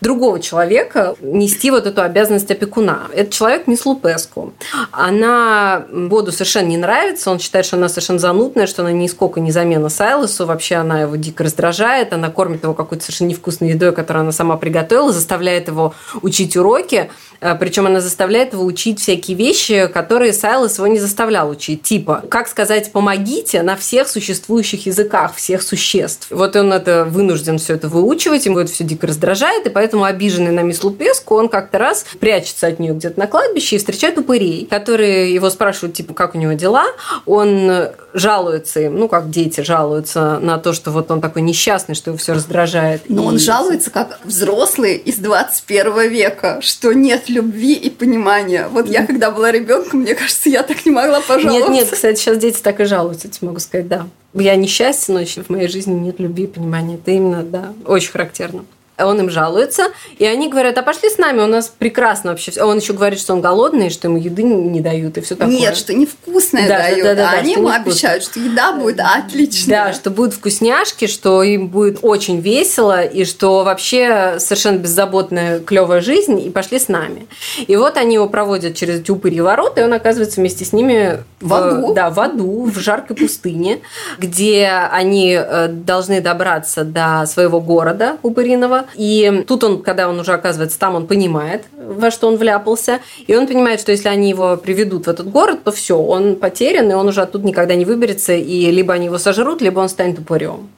другого 0.00 0.40
человека 0.40 1.14
нести 1.20 1.70
вот 1.70 1.86
эту 1.86 2.02
обязанность 2.02 2.50
опекуна. 2.50 3.08
Этот 3.14 3.32
человек 3.32 3.66
мисс 3.66 3.84
Лупеску. 3.84 4.54
Она 4.90 5.86
Боду 5.92 6.32
совершенно 6.32 6.68
не 6.68 6.76
нравится, 6.76 7.30
он 7.30 7.38
считает, 7.38 7.66
что 7.66 7.76
она 7.76 7.88
совершенно 7.88 8.18
занудная, 8.18 8.66
что 8.66 8.82
она 8.82 8.92
нисколько 8.92 9.40
не 9.40 9.50
замена 9.50 9.88
Сайлосу, 9.88 10.46
вообще 10.46 10.76
она 10.76 11.02
его 11.02 11.16
дико 11.16 11.44
раздражает, 11.44 12.12
она 12.12 12.30
кормит 12.30 12.62
его 12.62 12.74
какой-то 12.74 13.04
совершенно 13.04 13.28
невкусной 13.28 13.70
едой, 13.70 13.92
которую 13.92 14.22
она 14.22 14.32
сама 14.32 14.56
приготовила, 14.56 15.12
заставляет 15.12 15.68
его 15.68 15.94
учить 16.22 16.56
уроки, 16.56 17.10
э, 17.40 17.54
причем 17.56 17.86
она 17.86 18.00
заставляет 18.00 18.52
его 18.54 18.64
учить 18.64 19.00
всякие 19.00 19.36
вещи, 19.36 19.88
которые 19.92 20.32
Сайлос 20.32 20.78
его 20.78 20.86
не 20.86 20.98
заставлял 20.98 21.50
учить. 21.50 21.82
Типа, 21.82 22.24
как 22.28 22.48
сказать 22.48 22.92
«помогите» 22.92 23.62
на 23.62 23.76
всех 23.76 24.08
существующих 24.08 24.86
языках, 24.86 25.34
всех 25.34 25.62
существ. 25.62 26.28
Вот 26.30 26.56
он 26.56 26.72
это 26.72 27.04
вынужден 27.04 27.58
все 27.58 27.74
это 27.74 27.88
выучивать, 27.88 28.46
ему 28.46 28.58
это 28.58 28.72
все 28.72 28.84
дико 28.84 29.06
раздражает, 29.06 29.66
и 29.66 29.70
поэтому 29.70 29.89
поэтому 29.90 30.04
обиженный 30.04 30.52
на 30.52 30.60
мисс 30.60 30.84
Лупеску, 30.84 31.34
он 31.34 31.48
как-то 31.48 31.78
раз 31.78 32.06
прячется 32.20 32.68
от 32.68 32.78
нее 32.78 32.94
где-то 32.94 33.18
на 33.18 33.26
кладбище 33.26 33.74
и 33.74 33.78
встречает 33.80 34.16
упырей, 34.18 34.64
которые 34.70 35.34
его 35.34 35.50
спрашивают, 35.50 35.96
типа, 35.96 36.14
как 36.14 36.36
у 36.36 36.38
него 36.38 36.52
дела. 36.52 36.84
Он 37.26 37.88
жалуется 38.14 38.80
им, 38.80 38.96
ну, 38.96 39.08
как 39.08 39.30
дети 39.30 39.62
жалуются 39.62 40.38
на 40.40 40.58
то, 40.58 40.72
что 40.72 40.92
вот 40.92 41.10
он 41.10 41.20
такой 41.20 41.42
несчастный, 41.42 41.96
что 41.96 42.10
его 42.10 42.18
все 42.18 42.34
раздражает. 42.34 43.02
Но 43.08 43.24
и... 43.24 43.26
он 43.26 43.38
жалуется 43.40 43.90
как 43.90 44.20
взрослый 44.22 44.96
из 44.96 45.16
21 45.16 46.08
века, 46.08 46.60
что 46.62 46.92
нет 46.92 47.28
любви 47.28 47.74
и 47.74 47.90
понимания. 47.90 48.68
Вот 48.70 48.86
я, 48.88 49.04
когда 49.04 49.32
была 49.32 49.50
ребенком, 49.50 50.00
мне 50.00 50.14
кажется, 50.14 50.48
я 50.48 50.62
так 50.62 50.86
не 50.86 50.92
могла 50.92 51.20
пожаловаться. 51.20 51.68
Нет, 51.68 51.82
нет, 51.82 51.90
кстати, 51.90 52.20
сейчас 52.20 52.38
дети 52.38 52.60
так 52.62 52.78
и 52.78 52.84
жалуются, 52.84 53.28
тебе 53.28 53.48
могу 53.48 53.58
сказать, 53.58 53.88
да. 53.88 54.06
Я 54.34 54.54
несчастен, 54.54 55.14
но 55.14 55.24
в 55.24 55.48
моей 55.48 55.66
жизни 55.66 55.94
нет 55.94 56.20
любви 56.20 56.44
и 56.44 56.46
понимания. 56.46 56.94
Это 56.94 57.10
именно, 57.10 57.42
да, 57.42 57.72
очень 57.84 58.12
характерно 58.12 58.64
он 59.06 59.20
им 59.20 59.30
жалуется, 59.30 59.88
и 60.18 60.24
они 60.24 60.48
говорят, 60.48 60.78
а 60.78 60.82
пошли 60.82 61.10
с 61.10 61.18
нами, 61.18 61.40
у 61.40 61.46
нас 61.46 61.68
прекрасно 61.68 62.30
вообще. 62.30 62.52
Он 62.62 62.78
еще 62.78 62.92
говорит, 62.92 63.20
что 63.20 63.32
он 63.32 63.40
голодный, 63.40 63.90
что 63.90 64.08
ему 64.08 64.18
еды 64.18 64.42
не 64.42 64.80
дают 64.80 65.16
и 65.18 65.20
все 65.20 65.34
такое. 65.34 65.54
Нет, 65.54 65.76
что 65.76 65.94
невкусное 65.94 66.68
да, 66.68 66.78
дают, 66.78 67.02
да, 67.04 67.14
да, 67.14 67.22
да, 67.22 67.30
а 67.30 67.40
они 67.40 67.52
ему 67.52 67.68
обещают, 67.68 68.24
что 68.24 68.40
еда 68.40 68.72
будет 68.72 69.00
отличная. 69.00 69.86
Да, 69.86 69.92
что 69.92 70.10
будут 70.10 70.34
вкусняшки, 70.34 71.06
что 71.06 71.42
им 71.42 71.68
будет 71.68 71.98
очень 72.02 72.40
весело, 72.40 73.02
и 73.02 73.24
что 73.24 73.64
вообще 73.64 74.36
совершенно 74.38 74.78
беззаботная, 74.78 75.60
клевая 75.60 76.00
жизнь, 76.00 76.40
и 76.40 76.50
пошли 76.50 76.78
с 76.78 76.88
нами. 76.88 77.26
И 77.66 77.76
вот 77.76 77.96
они 77.96 78.14
его 78.14 78.28
проводят 78.28 78.74
через 78.76 79.00
эти 79.00 79.10
упыри 79.10 79.40
ворота, 79.40 79.80
и 79.80 79.84
он 79.84 79.92
оказывается 79.92 80.40
вместе 80.40 80.64
с 80.64 80.72
ними 80.72 81.22
в, 81.40 81.54
аду. 81.54 81.94
Да, 81.94 82.10
в 82.10 82.20
аду, 82.20 82.64
в 82.64 82.78
жаркой 82.78 83.16
пустыне, 83.16 83.80
где 84.18 84.68
они 84.90 85.38
э, 85.38 85.68
должны 85.68 86.20
добраться 86.20 86.84
до 86.84 87.24
своего 87.26 87.60
города 87.60 88.18
упыриного, 88.22 88.86
и 88.94 89.44
тут 89.46 89.64
он, 89.64 89.82
когда 89.82 90.08
он 90.08 90.18
уже 90.20 90.32
оказывается 90.32 90.78
там, 90.78 90.94
он 90.94 91.06
понимает, 91.06 91.64
во 91.72 92.10
что 92.10 92.28
он 92.28 92.36
вляпался. 92.36 93.00
И 93.26 93.34
он 93.34 93.46
понимает, 93.46 93.80
что 93.80 93.92
если 93.92 94.08
они 94.08 94.28
его 94.28 94.56
приведут 94.56 95.06
в 95.06 95.10
этот 95.10 95.30
город, 95.30 95.64
то 95.64 95.72
все, 95.72 95.98
он 95.98 96.36
потерян, 96.36 96.90
и 96.90 96.94
он 96.94 97.08
уже 97.08 97.22
оттуда 97.22 97.46
никогда 97.46 97.74
не 97.74 97.84
выберется, 97.84 98.32
и 98.34 98.70
либо 98.70 98.94
они 98.94 99.06
его 99.06 99.18
сожрут, 99.18 99.60
либо 99.60 99.80
он 99.80 99.88
станет 99.88 100.18
упырем. 100.18 100.70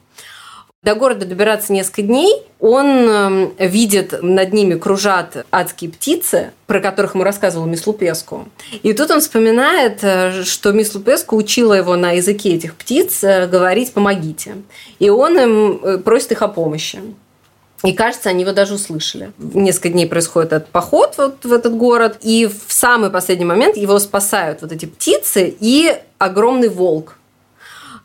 До 0.83 0.95
города 0.95 1.25
добираться 1.25 1.71
несколько 1.71 2.01
дней. 2.01 2.43
Он 2.59 2.87
эм, 2.87 3.53
видит, 3.57 4.21
над 4.21 4.51
ними 4.51 4.75
кружат 4.75 5.45
адские 5.49 5.89
птицы, 5.89 6.51
про 6.67 6.81
которых 6.81 7.15
ему 7.15 7.23
рассказывала 7.23 7.65
мисс 7.65 7.87
Лупеску. 7.87 8.49
И 8.83 8.91
тут 8.91 9.09
он 9.09 9.21
вспоминает, 9.21 9.99
э, 10.03 10.43
что 10.43 10.73
мисс 10.73 10.93
Лупеску 10.93 11.37
учила 11.37 11.73
его 11.73 11.95
на 11.95 12.11
языке 12.11 12.55
этих 12.55 12.75
птиц 12.75 13.23
э, 13.23 13.47
говорить 13.47 13.93
«помогите». 13.93 14.57
И 14.99 15.09
он 15.09 15.39
им 15.39 15.79
э, 15.81 15.97
просит 15.99 16.33
их 16.33 16.41
о 16.41 16.49
помощи. 16.49 16.99
И 17.83 17.91
кажется, 17.93 18.29
они 18.29 18.43
его 18.43 18.53
даже 18.53 18.75
услышали. 18.75 19.33
Несколько 19.37 19.89
дней 19.89 20.07
происходит 20.07 20.53
этот 20.53 20.69
поход 20.69 21.15
вот 21.17 21.43
в 21.43 21.51
этот 21.51 21.75
город, 21.75 22.17
и 22.21 22.47
в 22.47 22.71
самый 22.71 23.09
последний 23.09 23.45
момент 23.45 23.75
его 23.75 23.99
спасают 23.99 24.61
вот 24.61 24.71
эти 24.71 24.85
птицы 24.85 25.53
и 25.59 25.93
огромный 26.17 26.69
волк, 26.69 27.17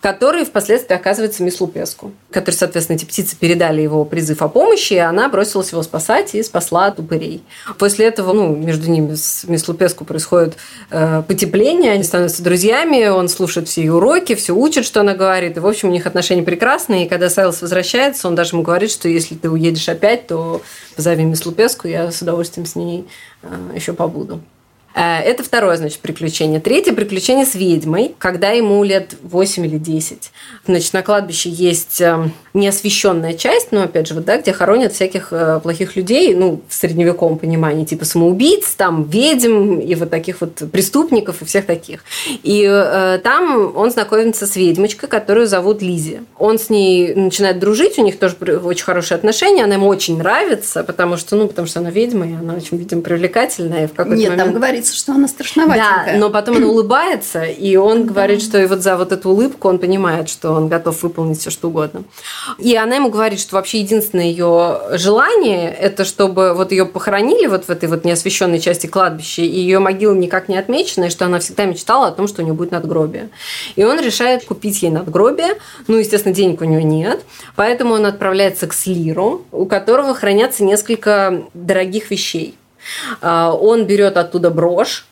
который 0.01 0.45
впоследствии 0.45 0.95
оказывается 0.95 1.43
мисс 1.43 1.61
Лупеску, 1.61 2.13
который, 2.31 2.55
соответственно, 2.55 2.97
эти 2.97 3.05
птицы 3.05 3.37
передали 3.37 3.83
его 3.83 4.05
призыв 4.05 4.43
о 4.43 4.49
помощи, 4.49 4.93
и 4.93 4.99
она 4.99 5.29
бросилась 5.29 5.73
его 5.73 5.83
спасать 5.83 6.35
и 6.35 6.43
спасла 6.43 6.87
от 6.87 7.01
упырей. 7.01 7.43
После 7.79 8.07
этого, 8.07 8.33
ну, 8.33 8.55
между 8.55 8.89
ними 8.89 9.15
с 9.15 9.45
мисс 9.45 9.67
Лупеску 9.67 10.05
происходит 10.05 10.57
э, 10.91 11.23
потепление, 11.27 11.93
они 11.93 12.05
становятся 12.05 12.45
друзьями, 12.45 13.09
он 13.09 13.29
слушает 13.29 13.67
все 13.69 13.81
ее 13.81 13.95
уроки, 13.95 14.37
все 14.37 14.55
учит, 14.55 14.85
что 14.85 15.01
она 15.01 15.15
говорит, 15.15 15.57
и, 15.57 15.61
в 15.61 15.67
общем, 15.67 15.89
у 15.89 15.93
них 15.93 16.07
отношения 16.07 16.43
прекрасные, 16.43 17.07
и 17.07 17.09
когда 17.09 17.29
Сайлос 17.29 17.61
возвращается, 17.61 18.29
он 18.29 18.37
даже 18.37 18.55
ему 18.55 18.63
говорит, 18.63 18.93
что 18.93 19.09
если 19.09 19.35
ты 19.35 19.51
уедешь 19.51 19.89
опять, 19.89 20.29
то 20.29 20.63
позови 20.95 21.25
мисс 21.25 21.45
Лупеску, 21.45 21.89
я 21.89 22.13
с 22.13 22.23
удовольствием 22.23 22.67
с 22.67 22.77
ней 22.77 23.09
э, 23.43 23.49
еще 23.75 23.95
побуду. 23.95 24.41
Э, 24.99 25.21
это 25.21 25.45
второе, 25.45 25.77
значит, 25.77 26.01
приключение. 26.01 26.59
Третье 26.59 26.93
приключение 26.93 27.47
с 27.47 27.55
ведьмой, 27.55 28.17
когда 28.19 28.51
ему 28.51 28.83
лет 28.83 29.15
8 29.23 29.65
или 29.65 29.79
10. 29.79 30.33
Значит, 30.67 30.93
на 30.93 31.03
кладбище 31.03 31.51
есть 31.51 32.01
эм, 32.01 32.33
неосвещенная 32.53 33.35
часть, 33.35 33.71
но 33.71 33.83
опять 33.83 34.09
же, 34.09 34.15
вот, 34.15 34.25
да, 34.25 34.39
где 34.39 34.53
хоронят 34.53 34.93
всяких 34.93 35.29
э, 35.31 35.61
плохих 35.63 35.95
людей, 35.95 36.35
ну, 36.35 36.61
в 36.69 36.75
средневековом 36.75 37.39
понимании, 37.39 37.85
типа 37.85 38.05
самоубийц, 38.05 38.75
там, 38.75 39.05
ведьм 39.05 39.79
и 39.79 39.95
вот 39.95 40.11
таких 40.11 40.41
вот 40.41 40.57
преступников 40.73 41.43
и 41.43 41.45
всех 41.45 41.67
таких. 41.67 42.01
И 42.43 42.67
э, 42.69 43.21
там 43.23 43.77
он 43.77 43.91
знакомится 43.93 44.47
с 44.47 44.57
ведьмочкой, 44.57 45.09
которую 45.09 45.47
зовут 45.47 45.81
Лизи. 45.81 46.23
Он 46.39 46.59
с 46.59 46.71
ней 46.71 47.15
начинает 47.15 47.61
дружить, 47.61 47.99
у 47.99 48.03
них 48.03 48.19
тоже 48.19 48.35
очень 48.65 48.85
хорошие 48.85 49.17
отношения, 49.17 49.63
она 49.63 49.75
ему 49.75 49.87
очень 49.87 50.19
нравится, 50.19 50.83
потому 50.83 51.17
что, 51.17 51.37
ну, 51.37 51.47
потому 51.47 51.69
что 51.69 51.79
она 51.79 51.91
ведьма, 51.91 52.27
и 52.29 52.33
она 52.33 52.55
очень, 52.55 52.77
видимо, 52.77 53.03
привлекательная. 53.03 53.85
И 53.85 53.87
в 53.87 53.93
какой-то 53.93 54.19
Нет, 54.19 54.31
момент... 54.31 54.49
там 54.49 54.55
говорится, 54.55 54.88
что 54.95 55.13
она 55.13 55.29
страшноватенькая. 55.29 56.13
Да, 56.13 56.19
но 56.19 56.31
потом 56.31 56.57
она 56.57 56.67
улыбается, 56.67 57.45
и 57.45 57.77
он 57.77 58.07
говорит, 58.07 58.43
что 58.43 58.59
и 58.59 58.67
вот 58.67 58.81
за 58.81 58.97
вот 58.97 59.13
эту 59.13 59.31
улыбку 59.31 59.69
он 59.69 59.79
понимает, 59.79 60.29
что 60.29 60.53
он 60.53 60.69
готов 60.69 61.03
выполнить 61.03 61.41
все 61.41 61.51
что 61.51 61.69
угодно. 61.69 62.05
И 62.59 62.77
она 62.77 62.97
ему 62.97 63.11
говорит, 63.11 63.41
что 63.41 63.57
вообще 63.57 63.81
единственное 63.81 64.27
ее 64.27 64.81
желание– 64.93 65.73
это 65.81 66.05
чтобы 66.05 66.55
вот 66.55 66.73
ее 66.73 66.87
похоронили 66.87 67.47
вот 67.47 67.65
в 67.65 67.71
этой 67.71 67.89
вот 67.89 68.05
неосвещенной 68.05 68.61
части 68.61 68.87
кладбища, 68.87 69.43
и 69.43 69.47
ее 69.47 69.79
могила 69.79 70.15
никак 70.15 70.49
не 70.49 70.57
отмечена, 70.57 71.05
и 71.05 71.11
что 71.11 71.27
она 71.27 71.39
всегда 71.39 71.65
мечтала 71.65 72.09
о 72.09 72.13
том, 72.13 72.29
что 72.29 72.43
у 72.43 72.45
нее 72.45 72.55
будет 72.55 72.71
надгробие. 72.71 73.31
И 73.77 73.85
он 73.85 74.01
решает 74.01 74.45
купить 74.45 74.83
ей 74.83 74.91
надгробие. 74.91 75.59
Ну, 75.87 75.97
естественно, 75.97 76.35
денег 76.35 76.61
у 76.61 76.65
нее 76.65 76.83
нет, 76.83 77.23
поэтому 77.57 77.95
он 77.95 78.07
отправляется 78.07 78.67
к 78.67 78.75
Слиру, 78.75 79.43
у 79.53 79.67
которого 79.67 80.15
хранятся 80.15 80.65
несколько 80.65 81.43
дорогих 81.55 82.11
вещей. 82.11 82.57
А, 83.21 83.53
он 83.53 83.87
берет 83.87 84.17
оттуда 84.17 84.51
брошь, 84.51 85.07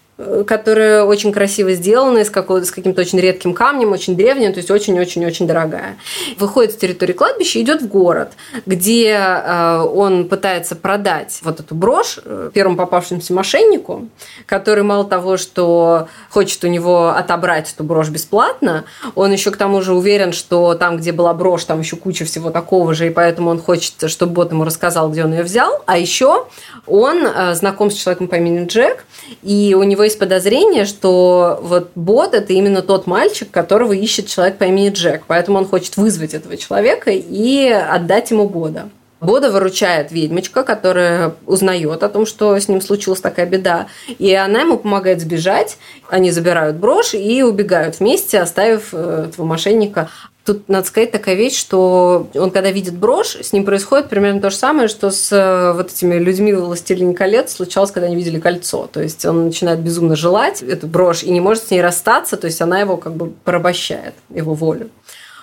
которая 0.47 1.05
очень 1.05 1.31
красиво 1.31 1.73
сделана, 1.73 2.25
с, 2.25 2.29
с 2.29 2.71
каким-то 2.71 3.03
очень 3.03 3.21
редким 3.21 3.53
камнем, 3.53 3.93
очень 3.93 4.17
древним, 4.17 4.53
то 4.53 4.59
есть 4.59 4.71
очень-очень-очень 4.71 5.47
дорогая. 5.47 5.99
Выходит 6.39 6.73
с 6.73 6.77
территории 6.77 7.13
кладбища, 7.13 7.61
идет 7.61 7.83
в 7.83 7.89
город, 7.89 8.33
где 8.65 9.11
э, 9.11 9.79
он 9.81 10.27
пытается 10.29 10.75
продать 10.75 11.41
вот 11.43 11.61
эту 11.61 11.75
брошь 11.75 12.19
э, 12.25 12.51
первому 12.55 12.79
попавшемуся 12.79 13.35
мошеннику, 13.35 14.09
который 14.47 14.85
мало 14.85 15.05
того, 15.05 15.37
что 15.37 16.09
хочет 16.31 16.65
у 16.65 16.69
него 16.69 17.11
отобрать 17.11 17.73
эту 17.75 17.85
брошь 17.85 18.09
бесплатно, 18.09 18.85
он 19.15 19.33
еще 19.33 19.51
к 19.51 19.59
тому 19.59 19.83
же 19.83 19.93
уверен, 19.93 20.33
что 20.33 20.75
там, 20.75 20.97
где 20.97 21.13
была 21.13 21.35
брошь, 21.35 21.65
там 21.65 21.81
еще 21.81 21.97
куча 21.97 22.25
всего 22.25 22.51
такого 22.51 22.95
же, 22.95 23.07
и 23.07 23.11
поэтому 23.11 23.51
он 23.51 23.61
хочет, 23.61 24.11
чтобы 24.11 24.33
бот 24.33 24.51
ему 24.51 24.65
рассказал, 24.65 25.11
где 25.11 25.25
он 25.25 25.33
ее 25.33 25.43
взял. 25.43 25.83
А 25.85 25.99
еще 25.99 26.47
он 26.87 27.27
знаком 27.53 27.91
с 27.91 27.95
человеком 27.95 28.29
по 28.29 28.37
имени 28.37 28.67
Джек, 28.67 29.05
и 29.43 29.77
у 29.79 29.83
него 29.83 30.06
есть 30.07 30.19
подозрение, 30.19 30.87
что 30.87 31.61
вот 31.63 31.91
бот– 31.95 32.33
это 32.35 32.53
именно 32.53 32.83
тот 32.83 33.07
мальчик, 33.07 33.51
которого 33.51 33.93
ищет 33.93 34.27
человек 34.27 34.57
по 34.57 34.65
имени 34.65 34.89
Джек. 34.89 35.25
Поэтому 35.27 35.59
он 35.59 35.67
хочет 35.67 35.97
вызвать 35.97 36.35
этого 36.35 36.57
человека 36.57 37.11
и 37.11 37.69
отдать 37.69 38.31
ему 38.31 38.49
Бода. 38.49 38.89
Бода 39.21 39.51
выручает 39.51 40.13
ведьмочка, 40.13 40.63
которая 40.63 41.35
узнает 41.47 42.03
о 42.03 42.09
том, 42.09 42.27
что 42.27 42.59
с 42.59 42.69
ним 42.69 42.83
случилась 42.83 43.21
такая 43.21 43.47
беда. 43.47 43.87
И 44.19 44.35
она 44.35 44.61
ему 44.61 44.79
помогает 44.79 45.21
сбежать. 45.21 45.79
Они 46.09 46.31
забирают 46.31 46.77
брошь 46.77 47.15
и 47.15 47.43
убегают 47.43 47.99
вместе, 47.99 48.39
оставив 48.39 48.91
э, 48.93 49.27
этого 49.31 49.47
мошенника. 49.47 50.11
Тут 50.47 50.69
надо 50.69 50.87
сказать 50.87 51.11
такая 51.11 51.35
вещь, 51.35 51.59
что 51.59 52.29
он, 52.35 52.53
когда 52.53 52.71
видит 52.71 52.95
брошь, 52.95 53.37
с 53.43 53.53
ним 53.53 53.65
происходит 53.65 54.09
примерно 54.09 54.41
то 54.41 54.51
же 54.51 54.57
самое, 54.57 54.87
что 54.87 55.11
с 55.11 55.33
э, 55.33 55.73
вот 55.73 55.91
этими 55.91 56.15
людьми 56.15 56.53
в 56.53 56.61
«Властелине 56.61 57.15
колец» 57.15 57.57
случалось, 57.57 57.91
когда 57.91 58.07
они 58.07 58.15
видели 58.15 58.39
кольцо. 58.39 58.89
То 58.93 59.03
есть 59.03 59.27
он 59.27 59.47
начинает 59.47 59.81
безумно 59.81 60.15
желать 60.15 60.63
эту 60.63 60.87
брошь 60.87 61.25
и 61.25 61.31
не 61.31 61.41
может 61.41 61.65
с 61.65 61.71
ней 61.73 61.83
расстаться, 61.83 62.37
то 62.37 62.47
есть 62.47 62.63
она 62.63 62.79
его 62.79 62.97
как 62.97 63.15
бы 63.17 63.33
порабощает, 63.43 64.15
его 64.33 64.55
волю. 64.55 64.91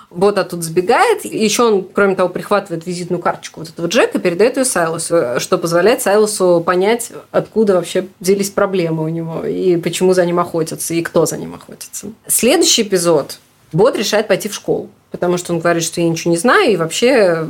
Вот 0.09 0.37
оттуда 0.37 0.61
сбегает. 0.61 1.25
Еще 1.25 1.63
он, 1.63 1.83
кроме 1.83 2.15
того, 2.15 2.29
прихватывает 2.29 2.85
визитную 2.85 3.21
карточку 3.21 3.59
вот 3.59 3.69
этого 3.69 3.87
Джека, 3.87 4.19
передает 4.19 4.55
ее 4.55 4.63
Сайлосу, 4.63 5.37
что 5.39 5.57
позволяет 5.57 6.01
Сайлосу 6.01 6.63
понять, 6.65 7.11
откуда 7.31 7.73
вообще 7.73 8.07
взялись 8.21 8.51
проблемы 8.51 9.03
у 9.03 9.09
него, 9.09 9.43
и 9.43 9.75
почему 9.75 10.13
за 10.13 10.25
ним 10.25 10.39
охотятся, 10.39 10.93
и 10.93 11.01
кто 11.01 11.25
за 11.25 11.35
ним 11.35 11.55
охотится. 11.55 12.07
Следующий 12.27 12.83
эпизод 12.83 13.39
Бот 13.73 13.97
решает 13.97 14.27
пойти 14.27 14.49
в 14.49 14.53
школу, 14.53 14.89
потому 15.11 15.37
что 15.37 15.53
он 15.53 15.59
говорит, 15.59 15.83
что 15.83 15.99
я 15.99 16.07
ничего 16.07 16.31
не 16.31 16.37
знаю, 16.37 16.71
и 16.71 16.77
вообще 16.77 17.45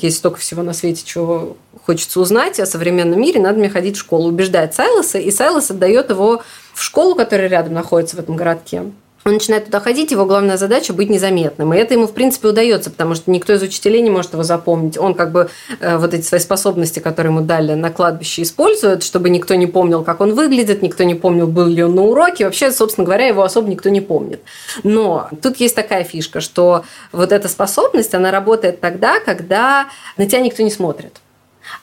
есть 0.00 0.16
столько 0.16 0.38
всего 0.38 0.62
на 0.62 0.72
свете, 0.72 1.02
чего 1.04 1.56
хочется 1.84 2.20
узнать 2.20 2.58
о 2.58 2.66
современном 2.66 3.20
мире, 3.20 3.40
надо 3.40 3.58
мне 3.58 3.70
ходить 3.70 3.96
в 3.96 4.00
школу. 4.00 4.28
Убеждает 4.28 4.74
Сайлоса, 4.74 5.18
и 5.18 5.30
Сайлос 5.30 5.70
отдает 5.70 6.10
его 6.10 6.42
в 6.74 6.82
школу, 6.82 7.14
которая 7.14 7.48
рядом 7.48 7.74
находится 7.74 8.16
в 8.16 8.18
этом 8.18 8.36
городке. 8.36 8.84
Он 9.28 9.34
начинает 9.34 9.66
туда 9.66 9.80
ходить, 9.80 10.10
его 10.10 10.24
главная 10.24 10.56
задача 10.56 10.94
быть 10.94 11.10
незаметным. 11.10 11.74
И 11.74 11.76
это 11.76 11.92
ему, 11.92 12.06
в 12.06 12.14
принципе, 12.14 12.48
удается, 12.48 12.90
потому 12.90 13.14
что 13.14 13.30
никто 13.30 13.52
из 13.52 13.62
учителей 13.62 14.00
не 14.00 14.08
может 14.08 14.32
его 14.32 14.42
запомнить. 14.42 14.96
Он 14.96 15.14
как 15.14 15.32
бы 15.32 15.50
э, 15.80 15.98
вот 15.98 16.14
эти 16.14 16.24
свои 16.24 16.40
способности, 16.40 16.98
которые 16.98 17.30
ему 17.30 17.44
дали 17.44 17.74
на 17.74 17.90
кладбище, 17.90 18.42
использует, 18.42 19.02
чтобы 19.02 19.28
никто 19.28 19.54
не 19.54 19.66
помнил, 19.66 20.02
как 20.02 20.22
он 20.22 20.34
выглядит, 20.34 20.80
никто 20.80 21.04
не 21.04 21.14
помнил, 21.14 21.46
был 21.46 21.66
ли 21.66 21.84
он 21.84 21.94
на 21.94 22.04
уроке. 22.04 22.46
Вообще, 22.46 22.72
собственно 22.72 23.04
говоря, 23.04 23.26
его 23.26 23.42
особо 23.42 23.68
никто 23.68 23.90
не 23.90 24.00
помнит. 24.00 24.40
Но 24.82 25.28
тут 25.42 25.58
есть 25.58 25.74
такая 25.74 26.04
фишка, 26.04 26.40
что 26.40 26.84
вот 27.12 27.30
эта 27.30 27.48
способность, 27.48 28.14
она 28.14 28.30
работает 28.30 28.80
тогда, 28.80 29.20
когда 29.20 29.88
на 30.16 30.26
тебя 30.26 30.40
никто 30.40 30.62
не 30.62 30.70
смотрит. 30.70 31.20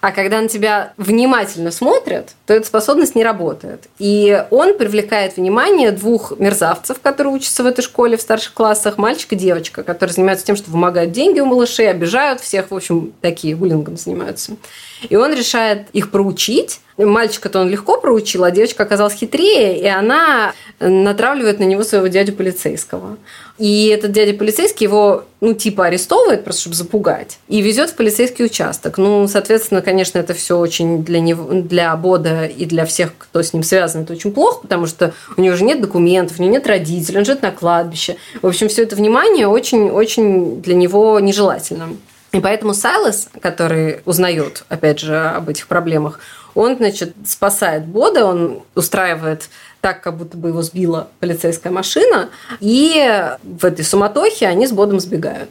А 0.01 0.11
когда 0.11 0.41
на 0.41 0.47
тебя 0.47 0.93
внимательно 0.97 1.71
смотрят, 1.71 2.31
то 2.45 2.53
эта 2.53 2.67
способность 2.67 3.15
не 3.15 3.23
работает. 3.23 3.87
И 3.99 4.43
он 4.51 4.77
привлекает 4.77 5.37
внимание 5.37 5.91
двух 5.91 6.37
мерзавцев, 6.39 6.99
которые 7.01 7.33
учатся 7.33 7.63
в 7.63 7.65
этой 7.65 7.81
школе 7.81 8.17
в 8.17 8.21
старших 8.21 8.53
классах, 8.53 8.97
мальчик 8.97 9.33
и 9.33 9.35
девочка, 9.35 9.83
которые 9.83 10.13
занимаются 10.13 10.45
тем, 10.45 10.55
что 10.55 10.71
вымогают 10.71 11.11
деньги 11.11 11.39
у 11.39 11.45
малышей, 11.45 11.89
обижают 11.89 12.41
всех, 12.41 12.71
в 12.71 12.75
общем, 12.75 13.13
такие 13.21 13.55
буллингом 13.55 13.97
занимаются. 13.97 14.53
И 15.09 15.15
он 15.15 15.33
решает 15.33 15.87
их 15.93 16.11
проучить. 16.11 16.79
Мальчика-то 16.97 17.59
он 17.59 17.69
легко 17.69 17.99
проучил, 17.99 18.45
а 18.45 18.51
девочка 18.51 18.83
оказалась 18.83 19.13
хитрее, 19.15 19.77
и 19.79 19.85
она 19.85 20.53
натравливает 20.79 21.59
на 21.59 21.65
него 21.65 21.83
своего 21.83 22.07
дядю 22.07 22.31
полицейского. 22.31 23.17
И 23.57 23.87
этот 23.87 24.13
дядя 24.13 24.33
полицейский 24.33 24.85
его, 24.85 25.25
ну, 25.41 25.53
типа 25.53 25.87
арестовывает, 25.87 26.45
просто 26.45 26.61
чтобы 26.61 26.75
запугать, 26.75 27.39
и 27.49 27.61
везет 27.61 27.89
в 27.89 27.95
полицейский 27.95 28.45
участок. 28.45 28.97
Ну, 28.97 29.27
соответственно, 29.27 29.81
конечно, 29.81 30.19
это 30.19 30.33
все 30.33 30.57
очень 30.57 31.03
для 31.03 31.19
него, 31.19 31.51
для 31.51 31.93
Бода 31.97 32.45
и 32.45 32.65
для 32.65 32.85
всех, 32.85 33.11
кто 33.17 33.41
с 33.41 33.51
ним 33.51 33.63
связан, 33.63 34.03
это 34.03 34.13
очень 34.13 34.31
плохо, 34.31 34.59
потому 34.61 34.85
что 34.85 35.13
у 35.35 35.41
него 35.41 35.55
же 35.55 35.65
нет 35.65 35.81
документов, 35.81 36.39
у 36.39 36.43
него 36.43 36.53
нет 36.53 36.67
родителей, 36.67 37.17
он 37.17 37.25
живет 37.25 37.41
на 37.41 37.51
кладбище. 37.51 38.15
В 38.41 38.47
общем, 38.47 38.69
все 38.69 38.83
это 38.83 38.95
внимание 38.95 39.47
очень-очень 39.47 40.61
для 40.61 40.75
него 40.75 41.19
нежелательно. 41.19 41.89
И 42.35 42.41
поэтому 42.41 42.73
Сайлас, 42.73 43.29
который 43.39 44.01
узнает, 44.03 44.65
опять 44.67 44.99
же, 44.99 45.17
об 45.17 45.47
этих 45.47 45.67
проблемах, 45.67 46.19
он, 46.53 46.75
значит, 46.75 47.13
спасает 47.25 47.85
Бода, 47.85 48.25
он 48.25 48.61
устраивает 48.75 49.49
так, 49.79 50.01
как 50.01 50.17
будто 50.17 50.35
бы 50.35 50.49
его 50.49 50.61
сбила 50.61 51.07
полицейская 51.21 51.71
машина, 51.71 52.29
и 52.59 53.37
в 53.41 53.63
этой 53.63 53.85
суматохе 53.85 54.47
они 54.47 54.67
с 54.67 54.73
Бодом 54.73 54.99
сбегают. 54.99 55.49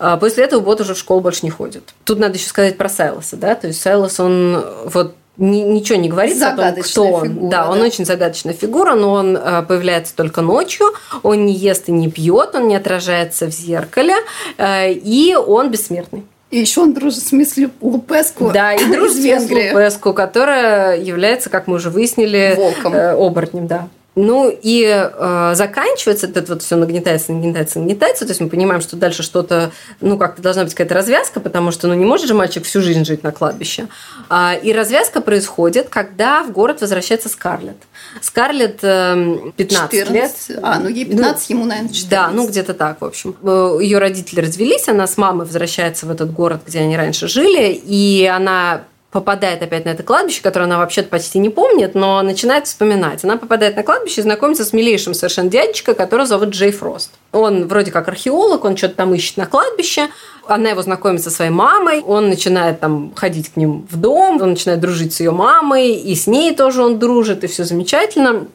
А 0.00 0.16
после 0.16 0.42
этого 0.42 0.60
Бот 0.60 0.80
уже 0.80 0.94
в 0.94 0.98
школу 0.98 1.20
больше 1.20 1.40
не 1.44 1.50
ходит. 1.50 1.94
Тут 2.02 2.18
надо 2.18 2.38
еще 2.38 2.48
сказать 2.48 2.76
про 2.76 2.88
Сайлоса, 2.88 3.36
да, 3.36 3.54
то 3.54 3.68
есть 3.68 3.80
Сайлос, 3.80 4.18
он 4.18 4.64
вот 4.86 5.14
ни, 5.36 5.60
ничего 5.60 5.98
не 5.98 6.08
говорит 6.08 6.42
о 6.42 6.56
том, 6.56 6.82
кто 6.82 7.04
он. 7.04 7.28
Фигура, 7.28 7.50
да, 7.50 7.64
да, 7.64 7.70
он 7.70 7.80
очень 7.80 8.04
загадочная 8.04 8.54
фигура, 8.54 8.94
но 8.94 9.12
он 9.12 9.36
э, 9.36 9.62
появляется 9.62 10.14
только 10.14 10.42
ночью, 10.42 10.86
он 11.22 11.46
не 11.46 11.54
ест 11.54 11.88
и 11.88 11.92
не 11.92 12.10
пьет, 12.10 12.54
он 12.54 12.68
не 12.68 12.76
отражается 12.76 13.46
в 13.46 13.50
зеркале, 13.50 14.14
э, 14.58 14.92
и 14.92 15.34
он 15.34 15.70
бессмертный. 15.70 16.24
И 16.50 16.58
еще 16.58 16.80
он 16.80 16.94
дружит 16.94 17.22
с 17.22 17.32
мисс 17.32 17.56
Лупеску. 17.80 18.50
Да, 18.50 18.74
и 18.74 18.84
дружит 18.92 19.16
с 19.16 19.24
мисс 19.24 19.50
Лупеску, 19.50 20.12
которая 20.12 21.00
является, 21.00 21.48
как 21.48 21.66
мы 21.66 21.76
уже 21.76 21.90
выяснили, 21.90 22.54
Волком. 22.56 22.94
Э, 22.94 23.12
оборотнем, 23.12 23.66
да. 23.66 23.88
Ну 24.16 24.50
и 24.50 24.84
э, 24.84 25.52
заканчивается 25.54 26.26
это 26.26 26.44
вот 26.52 26.62
все 26.62 26.76
нагнетается, 26.76 27.32
нагнетается, 27.32 27.78
нагнетается. 27.78 28.24
То 28.24 28.30
есть 28.30 28.40
мы 28.40 28.48
понимаем, 28.48 28.80
что 28.80 28.96
дальше 28.96 29.22
что-то, 29.22 29.70
ну 30.00 30.18
как-то 30.18 30.42
должна 30.42 30.64
быть 30.64 30.74
какая-то 30.74 30.94
развязка, 30.94 31.38
потому 31.38 31.70
что 31.70 31.86
ну 31.86 31.94
не 31.94 32.04
может 32.04 32.26
же 32.26 32.34
мальчик 32.34 32.64
всю 32.64 32.80
жизнь 32.80 33.04
жить 33.04 33.22
на 33.22 33.30
кладбище. 33.30 33.86
А, 34.28 34.54
и 34.54 34.72
развязка 34.72 35.20
происходит, 35.20 35.88
когда 35.88 36.42
в 36.42 36.50
город 36.50 36.80
возвращается 36.80 37.28
Скарлетт. 37.28 37.76
Скарлетт 38.20 38.80
э, 38.82 39.52
15 39.56 39.90
14. 39.90 40.10
лет. 40.10 40.58
А, 40.62 40.80
ну 40.80 40.88
ей 40.88 41.04
15, 41.04 41.50
ну, 41.50 41.56
ему, 41.56 41.66
наверное, 41.66 41.92
14. 41.92 42.08
Да, 42.10 42.30
ну 42.30 42.48
где-то 42.48 42.74
так, 42.74 43.00
в 43.00 43.04
общем. 43.04 43.36
Э, 43.44 43.78
Ее 43.80 43.98
родители 43.98 44.40
развелись, 44.40 44.88
она 44.88 45.06
с 45.06 45.16
мамой 45.16 45.46
возвращается 45.46 46.06
в 46.06 46.10
этот 46.10 46.32
город, 46.32 46.62
где 46.66 46.80
они 46.80 46.96
раньше 46.96 47.28
жили, 47.28 47.72
и 47.72 48.26
она 48.26 48.82
попадает 49.10 49.60
опять 49.62 49.84
на 49.84 49.90
это 49.90 50.02
кладбище, 50.02 50.40
которое 50.42 50.66
она 50.66 50.78
вообще-то 50.78 51.08
почти 51.08 51.38
не 51.38 51.48
помнит, 51.48 51.94
но 51.94 52.22
начинает 52.22 52.66
вспоминать. 52.66 53.24
Она 53.24 53.36
попадает 53.36 53.76
на 53.76 53.82
кладбище 53.82 54.20
и 54.20 54.24
знакомится 54.24 54.64
с 54.64 54.72
милейшим 54.72 55.14
совершенно 55.14 55.50
дядечкой, 55.50 55.94
которого 55.94 56.26
зовут 56.26 56.50
Джей 56.50 56.70
Фрост. 56.70 57.10
Он 57.32 57.66
вроде 57.66 57.90
как 57.90 58.06
археолог, 58.08 58.64
он 58.64 58.76
что-то 58.76 58.94
там 58.96 59.14
ищет 59.14 59.36
на 59.36 59.46
кладбище. 59.46 60.08
Она 60.46 60.70
его 60.70 60.82
знакомит 60.82 61.22
со 61.22 61.30
своей 61.30 61.50
мамой, 61.50 62.00
он 62.00 62.28
начинает 62.28 62.80
там 62.80 63.12
ходить 63.14 63.52
к 63.52 63.56
ним 63.56 63.86
в 63.90 63.96
дом, 63.96 64.40
он 64.40 64.50
начинает 64.50 64.80
дружить 64.80 65.12
с 65.12 65.20
ее 65.20 65.32
мамой, 65.32 65.92
и 65.92 66.14
с 66.14 66.26
ней 66.26 66.54
тоже 66.54 66.82
он 66.82 66.98
дружит, 66.98 67.42
и 67.44 67.46
все 67.48 67.64
замечательно. 67.64 68.46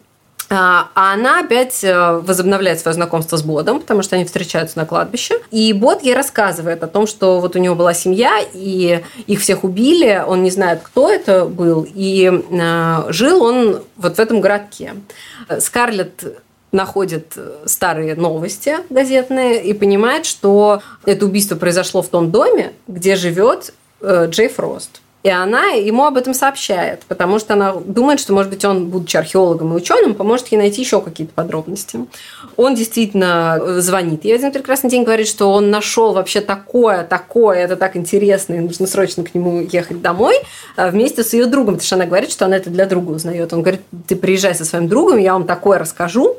А, 0.49 0.89
а 0.93 1.13
она 1.13 1.39
опять 1.39 1.83
э, 1.83 2.19
возобновляет 2.23 2.79
свое 2.79 2.93
знакомство 2.93 3.37
с 3.37 3.43
Бодом, 3.43 3.79
потому 3.79 4.03
что 4.03 4.15
они 4.15 4.25
встречаются 4.25 4.77
на 4.77 4.85
кладбище. 4.85 5.35
И 5.51 5.73
Бод 5.73 6.03
ей 6.03 6.13
рассказывает 6.13 6.83
о 6.83 6.87
том, 6.87 7.07
что 7.07 7.39
вот 7.39 7.55
у 7.55 7.59
него 7.59 7.75
была 7.75 7.93
семья, 7.93 8.39
и 8.53 9.01
их 9.25 9.41
всех 9.41 9.63
убили, 9.63 10.23
он 10.25 10.43
не 10.43 10.51
знает, 10.51 10.81
кто 10.83 11.09
это 11.09 11.45
был, 11.45 11.87
и 11.91 12.31
э, 12.31 13.03
жил 13.09 13.43
он 13.43 13.81
вот 13.97 14.17
в 14.17 14.19
этом 14.19 14.39
городке. 14.39 14.93
Скарлетт 15.59 16.23
находит 16.71 17.37
старые 17.65 18.15
новости 18.15 18.77
газетные 18.89 19.63
и 19.63 19.73
понимает, 19.73 20.25
что 20.25 20.81
это 21.05 21.25
убийство 21.25 21.55
произошло 21.55 22.01
в 22.01 22.09
том 22.09 22.31
доме, 22.31 22.73
где 22.87 23.15
живет 23.15 23.73
э, 24.01 24.27
Джей 24.29 24.49
Фрост. 24.49 25.01
И 25.25 25.29
она 25.29 25.69
ему 25.69 26.05
об 26.05 26.17
этом 26.17 26.35
сообщает, 26.35 27.01
потому 27.07 27.39
что 27.39 27.55
она 27.55 27.73
думает, 27.73 28.19
что, 28.19 28.31
может 28.31 28.51
быть, 28.51 28.63
он, 28.63 28.89
будучи 28.89 29.17
археологом 29.17 29.73
и 29.73 29.75
ученым, 29.75 30.13
поможет 30.13 30.49
ей 30.49 30.57
найти 30.59 30.81
еще 30.81 31.01
какие-то 31.01 31.33
подробности. 31.33 32.05
Он 32.57 32.75
действительно 32.75 33.57
э, 33.59 33.79
звонит 33.79 34.23
ей 34.23 34.35
один 34.35 34.51
прекрасный 34.51 34.87
день, 34.87 35.03
говорит, 35.03 35.27
что 35.27 35.51
он 35.51 35.71
нашел 35.71 36.13
вообще 36.13 36.41
такое, 36.41 37.03
такое, 37.03 37.57
это 37.57 37.75
так 37.75 37.95
интересно, 37.95 38.53
и 38.53 38.59
нужно 38.59 38.85
срочно 38.85 39.23
к 39.23 39.33
нему 39.33 39.61
ехать 39.61 39.99
домой 39.99 40.35
а 40.75 40.89
вместе 40.89 41.23
с 41.23 41.33
ее 41.33 41.45
другом, 41.45 41.75
потому 41.75 41.85
что 41.85 41.95
она 41.95 42.05
говорит, 42.05 42.31
что 42.31 42.45
она 42.45 42.57
это 42.57 42.69
для 42.69 42.85
друга 42.85 43.11
узнает. 43.11 43.51
Он 43.53 43.61
говорит, 43.61 43.81
ты 44.07 44.15
приезжай 44.15 44.53
со 44.53 44.65
своим 44.65 44.87
другом, 44.87 45.17
я 45.17 45.33
вам 45.33 45.45
такое 45.45 45.79
расскажу. 45.79 46.35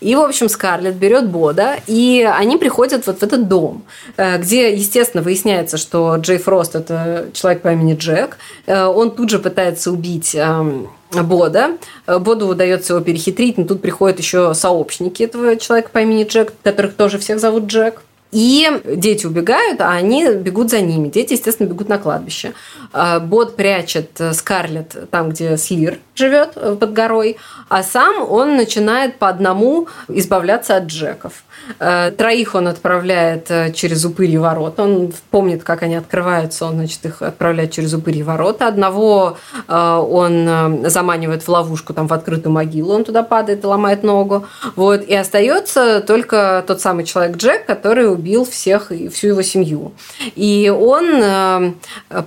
И, 0.00 0.14
в 0.14 0.20
общем, 0.20 0.48
Скарлетт 0.48 0.96
берет 0.96 1.28
Бода, 1.28 1.76
и 1.86 2.28
они 2.32 2.56
приходят 2.56 3.06
вот 3.06 3.18
в 3.18 3.22
этот 3.22 3.48
дом, 3.48 3.82
э, 4.16 4.38
где, 4.38 4.72
естественно, 4.74 5.22
выясняется, 5.22 5.76
что 5.76 6.16
Джей 6.16 6.38
Фрост– 6.38 6.74
это 6.76 7.26
человек 7.32 7.62
по 7.62 7.72
имени 7.72 7.94
Джек, 7.94 8.21
человек. 8.22 8.38
Э, 8.66 8.84
он 8.84 9.10
тут 9.10 9.30
же 9.30 9.38
пытается 9.38 9.90
убить 9.90 10.34
эм, 10.34 10.88
Бода. 11.10 11.76
Э, 12.06 12.18
Боду 12.18 12.48
удается 12.48 12.94
его 12.94 13.04
перехитрить, 13.04 13.58
но 13.58 13.64
тут 13.64 13.82
приходят 13.82 14.18
еще 14.18 14.54
сообщники 14.54 15.22
этого 15.22 15.56
человека 15.56 15.90
по 15.92 15.98
имени 15.98 16.24
Джек, 16.24 16.52
которых 16.62 16.94
тоже 16.94 17.18
всех 17.18 17.40
зовут 17.40 17.64
Джек. 17.66 18.02
И 18.30 18.66
дети 18.86 19.26
убегают, 19.26 19.82
а 19.82 19.90
они 19.90 20.26
бегут 20.26 20.70
за 20.70 20.80
ними. 20.80 21.08
Дети, 21.08 21.34
естественно, 21.34 21.68
бегут 21.68 21.90
на 21.90 21.98
кладбище. 21.98 22.54
Э, 22.94 23.20
Бот 23.20 23.56
прячет 23.56 24.20
Скарлетт 24.32 25.10
там, 25.10 25.30
где 25.30 25.56
Слир 25.56 25.98
живет, 26.14 26.54
под 26.54 26.92
горой, 26.92 27.36
а 27.68 27.82
сам 27.82 28.22
он 28.30 28.56
начинает 28.56 29.18
по 29.18 29.28
одному 29.28 29.88
избавляться 30.08 30.76
от 30.76 30.84
Джеков. 30.84 31.44
Э, 31.78 32.10
троих 32.10 32.54
он 32.54 32.68
отправляет 32.68 33.50
э, 33.50 33.72
через 33.72 34.04
упыри 34.04 34.38
ворота. 34.38 34.82
Он 34.82 35.12
помнит, 35.30 35.62
как 35.62 35.82
они 35.82 35.94
открываются, 35.94 36.66
он, 36.66 36.74
значит, 36.74 37.04
их 37.04 37.22
отправляет 37.22 37.70
через 37.70 37.94
упыри 37.94 38.22
ворота. 38.22 38.68
Одного 38.68 39.36
э, 39.68 39.74
он 39.74 40.88
заманивает 40.88 41.42
в 41.42 41.48
ловушку, 41.48 41.94
там, 41.94 42.06
в 42.06 42.12
открытую 42.12 42.52
могилу, 42.52 42.94
он 42.94 43.04
туда 43.04 43.22
падает 43.22 43.64
и 43.64 43.66
ломает 43.66 44.02
ногу. 44.02 44.46
Вот. 44.76 45.02
И 45.02 45.14
остается 45.14 46.00
только 46.00 46.64
тот 46.66 46.80
самый 46.80 47.04
человек 47.04 47.36
Джек, 47.36 47.66
который 47.66 48.10
убил 48.10 48.44
всех 48.44 48.92
и 48.92 49.08
всю 49.08 49.28
его 49.28 49.42
семью. 49.42 49.92
И 50.34 50.70
он 50.70 51.74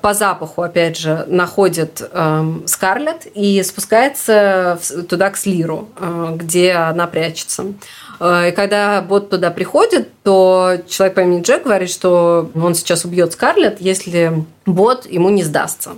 по 0.01 0.13
запаху, 0.13 0.61
опять 0.61 0.97
же, 0.97 1.25
находит 1.27 2.01
Скарлетт 2.65 3.27
и 3.33 3.61
спускается 3.63 4.79
туда 5.07 5.29
к 5.29 5.37
Слиру, 5.37 5.89
где 6.35 6.73
она 6.73 7.07
прячется. 7.07 7.65
И 8.19 8.53
когда 8.55 9.01
бот 9.15 9.29
туда 9.29 9.49
приходит, 9.49 10.09
то 10.23 10.77
человек 10.89 11.15
по 11.15 11.21
имени 11.21 11.41
Джек 11.41 11.63
говорит, 11.63 11.89
что 11.89 12.51
он 12.53 12.75
сейчас 12.75 13.05
убьет 13.05 13.31
Скарлетт, 13.31 13.79
если 13.79 14.43
бот 14.65 15.09
ему 15.09 15.29
не 15.29 15.43
сдастся. 15.43 15.91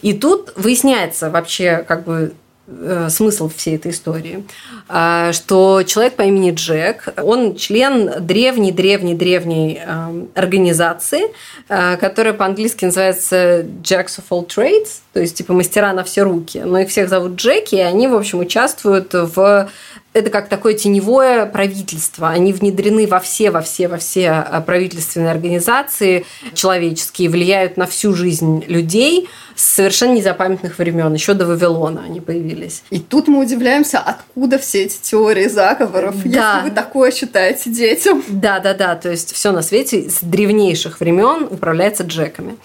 И 0.00 0.14
тут 0.14 0.54
выясняется 0.56 1.28
вообще 1.28 1.84
как 1.86 2.04
бы 2.04 2.32
э, 2.66 3.08
смысл 3.10 3.50
всей 3.54 3.76
этой 3.76 3.90
истории, 3.90 4.46
а, 4.88 5.34
что 5.34 5.82
человек 5.82 6.14
по 6.14 6.22
имени 6.22 6.52
Джек, 6.52 7.08
он 7.22 7.56
член 7.56 8.24
древней-древней-древней 8.24 9.82
эм, 9.84 10.28
организации, 10.34 11.24
э, 11.68 11.98
которая 11.98 12.32
по-английски 12.32 12.86
называется 12.86 13.66
Jacks 13.82 14.18
of 14.18 14.24
all 14.30 14.46
Trades, 14.46 15.00
то 15.12 15.20
есть 15.20 15.36
типа 15.36 15.52
мастера 15.52 15.92
на 15.92 16.04
все 16.04 16.22
руки. 16.22 16.62
Но 16.64 16.78
их 16.78 16.88
всех 16.88 17.10
зовут 17.10 17.34
Джеки, 17.34 17.74
и 17.74 17.80
они, 17.80 18.08
в 18.08 18.14
общем, 18.14 18.38
участвуют 18.38 19.12
в 19.12 19.68
это 20.12 20.30
как 20.30 20.48
такое 20.48 20.74
теневое 20.74 21.46
правительство. 21.46 22.28
Они 22.28 22.52
внедрены 22.52 23.06
во 23.06 23.18
все, 23.18 23.50
во 23.50 23.62
все, 23.62 23.88
во 23.88 23.96
все 23.96 24.30
а, 24.30 24.60
правительственные 24.60 25.30
организации 25.30 26.26
человеческие, 26.54 27.30
влияют 27.30 27.76
на 27.76 27.86
всю 27.86 28.14
жизнь 28.14 28.64
людей 28.66 29.28
с 29.54 29.74
совершенно 29.74 30.14
незапамятных 30.14 30.78
времен, 30.78 31.12
еще 31.12 31.34
до 31.34 31.46
Вавилона 31.46 32.02
они 32.04 32.20
появились. 32.20 32.82
И 32.90 32.98
тут 32.98 33.28
мы 33.28 33.40
удивляемся, 33.40 33.98
откуда 33.98 34.58
все 34.58 34.84
эти 34.84 34.98
теории 35.00 35.46
заговоров, 35.46 36.16
да. 36.24 36.56
если 36.56 36.70
вы 36.70 36.74
такое 36.74 37.10
считаете 37.10 37.70
детям. 37.70 38.22
Да, 38.28 38.60
да, 38.60 38.74
да, 38.74 38.96
то 38.96 39.10
есть 39.10 39.32
все 39.32 39.52
на 39.52 39.62
свете 39.62 40.08
с 40.08 40.18
древнейших 40.22 41.00
времен 41.00 41.48
управляется 41.50 42.02
джеками. 42.02 42.56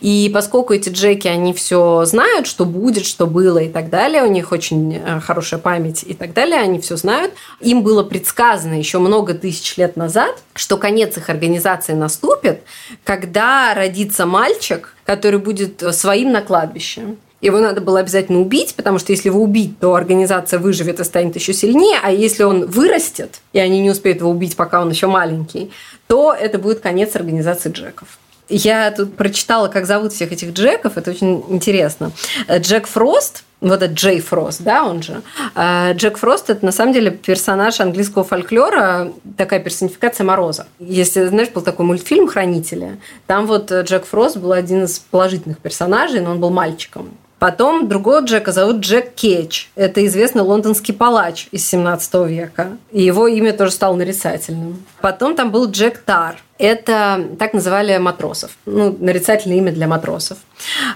И 0.00 0.30
поскольку 0.32 0.74
эти 0.74 0.88
джеки, 0.88 1.28
они 1.28 1.52
все 1.52 2.04
знают, 2.04 2.46
что 2.46 2.64
будет, 2.64 3.06
что 3.06 3.26
было 3.26 3.58
и 3.58 3.68
так 3.68 3.90
далее, 3.90 4.22
у 4.22 4.30
них 4.30 4.52
очень 4.52 4.96
э, 4.96 5.20
хорошая 5.20 5.60
память 5.60 6.04
и 6.06 6.14
так 6.14 6.32
далее, 6.32 6.60
они 6.60 6.80
все 6.80 6.89
все 6.90 6.96
знают. 6.96 7.34
Им 7.60 7.84
было 7.84 8.02
предсказано 8.02 8.74
еще 8.74 8.98
много 8.98 9.32
тысяч 9.34 9.76
лет 9.76 9.96
назад, 9.96 10.42
что 10.54 10.76
конец 10.76 11.16
их 11.16 11.30
организации 11.30 11.92
наступит, 11.92 12.62
когда 13.04 13.74
родится 13.74 14.26
мальчик, 14.26 14.96
который 15.04 15.38
будет 15.38 15.82
своим 15.94 16.32
на 16.32 16.42
кладбище. 16.42 17.14
Его 17.40 17.58
надо 17.58 17.80
было 17.80 18.00
обязательно 18.00 18.40
убить, 18.40 18.74
потому 18.74 18.98
что 18.98 19.12
если 19.12 19.28
его 19.28 19.40
убить, 19.40 19.78
то 19.78 19.94
организация 19.94 20.58
выживет 20.58 20.98
и 20.98 21.04
станет 21.04 21.36
еще 21.36 21.54
сильнее, 21.54 21.98
а 22.02 22.10
если 22.10 22.42
он 22.42 22.66
вырастет, 22.66 23.40
и 23.52 23.60
они 23.60 23.80
не 23.80 23.90
успеют 23.90 24.18
его 24.18 24.30
убить, 24.30 24.56
пока 24.56 24.82
он 24.82 24.90
еще 24.90 25.06
маленький, 25.06 25.70
то 26.08 26.34
это 26.34 26.58
будет 26.58 26.80
конец 26.80 27.14
организации 27.14 27.70
Джеков. 27.70 28.18
Я 28.48 28.90
тут 28.90 29.16
прочитала, 29.16 29.68
как 29.68 29.86
зовут 29.86 30.12
всех 30.12 30.32
этих 30.32 30.52
Джеков, 30.52 30.98
это 30.98 31.12
очень 31.12 31.44
интересно. 31.48 32.10
Джек 32.50 32.88
Фрост, 32.88 33.44
вот 33.60 33.82
этот 33.82 33.92
Джей 33.92 34.20
Фрост, 34.20 34.62
да, 34.62 34.84
он 34.84 35.02
же. 35.02 35.22
А 35.54 35.92
Джек 35.92 36.18
Фрост– 36.18 36.48
это 36.50 36.64
на 36.64 36.72
самом 36.72 36.92
деле 36.92 37.10
персонаж 37.10 37.80
английского 37.80 38.24
фольклора, 38.24 39.12
такая 39.36 39.60
персонификация 39.60 40.24
Мороза. 40.24 40.66
Если, 40.78 41.26
знаешь, 41.26 41.50
был 41.50 41.62
такой 41.62 41.86
мультфильм 41.86 42.28
«Хранители», 42.28 42.98
там 43.26 43.46
вот 43.46 43.70
Джек 43.70 44.06
Фрост 44.06 44.36
был 44.36 44.52
один 44.52 44.84
из 44.84 44.98
положительных 44.98 45.58
персонажей, 45.58 46.20
но 46.20 46.32
он 46.32 46.40
был 46.40 46.50
мальчиком. 46.50 47.10
Потом 47.40 47.88
другого 47.88 48.20
Джека 48.20 48.52
зовут 48.52 48.80
Джек 48.80 49.14
Кетч. 49.14 49.70
Это 49.74 50.04
известный 50.04 50.42
лондонский 50.42 50.92
палач 50.92 51.48
из 51.50 51.66
17 51.66 52.14
века. 52.28 52.76
И 52.92 53.02
его 53.02 53.26
имя 53.26 53.54
тоже 53.54 53.72
стало 53.72 53.96
нарицательным. 53.96 54.84
Потом 55.00 55.34
там 55.34 55.50
был 55.50 55.70
Джек 55.70 55.98
Тар. 55.98 56.36
Это 56.58 57.28
так 57.38 57.54
называли 57.54 57.96
матросов. 57.96 58.50
Ну, 58.66 58.94
нарицательное 59.00 59.56
имя 59.56 59.72
для 59.72 59.88
матросов. 59.88 60.36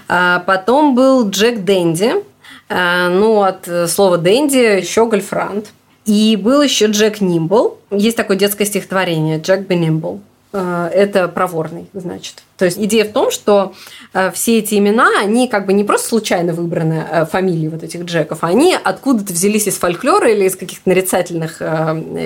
А 0.07 0.43
потом 0.45 0.93
был 0.93 1.27
Джек 1.27 1.63
Дэнди. 1.63 2.23
А, 2.69 3.09
ну, 3.09 3.43
от 3.43 3.67
слова 3.89 4.17
Дэнди 4.17 4.81
щеголь 4.83 5.21
франт. 5.21 5.71
И 6.05 6.35
был 6.35 6.61
еще 6.61 6.85
Джек 6.85 7.19
Нимбл. 7.19 7.77
Есть 7.91 8.17
такое 8.17 8.37
детское 8.37 8.65
стихотворение 8.65 9.39
Джек 9.39 9.61
Бенимбл. 9.61 10.21
А, 10.57 10.87
это 10.87 11.27
проворный, 11.27 11.87
значит. 11.93 12.43
То 12.55 12.63
есть 12.63 12.77
идея 12.79 13.03
в 13.03 13.11
том, 13.11 13.29
что 13.29 13.73
э, 14.13 14.31
все 14.31 14.59
эти 14.59 14.75
имена, 14.75 15.09
они 15.19 15.49
как 15.49 15.65
бы 15.65 15.73
не 15.73 15.83
просто 15.83 16.07
случайно 16.07 16.53
выбраны 16.53 17.05
э, 17.11 17.25
фамилии 17.25 17.67
вот 17.67 17.83
этих 17.83 18.05
Джеков, 18.05 18.45
они 18.45 18.73
откуда-то 18.81 19.33
взялись 19.33 19.67
из 19.67 19.75
фольклора 19.77 20.31
или 20.31 20.45
из 20.45 20.55
каких-то 20.55 20.87
нарицательных 20.87 21.57
э, 21.59 21.65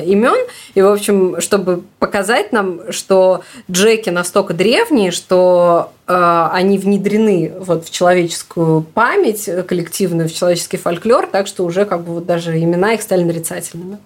имен. 0.05 0.35
И, 0.75 0.81
в 0.83 0.91
общем, 0.91 1.41
чтобы 1.41 1.81
показать 1.97 2.51
нам, 2.51 2.91
что 2.91 3.41
Джеки 3.71 4.11
настолько 4.11 4.53
древние, 4.53 5.09
что 5.09 5.91
они 6.05 6.79
внедрены 6.79 7.53
вот 7.59 7.85
в 7.85 7.91
человеческую 7.91 8.81
память 8.81 9.47
коллективную, 9.67 10.27
в 10.27 10.33
человеческий 10.33 10.77
фольклор, 10.77 11.27
так 11.27 11.45
что 11.45 11.63
уже 11.63 11.85
как 11.85 12.03
бы 12.03 12.13
вот 12.13 12.25
даже 12.25 12.57
имена 12.57 12.93
их 12.93 13.03
стали 13.03 13.23
нарицательными 13.23 13.99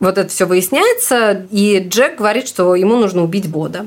вот 0.00 0.16
это 0.16 0.30
все 0.30 0.46
выясняется, 0.46 1.46
и 1.50 1.86
Джек 1.86 2.16
говорит, 2.16 2.48
что 2.48 2.74
ему 2.74 2.96
нужно 2.96 3.22
убить 3.22 3.48
Бода. 3.48 3.86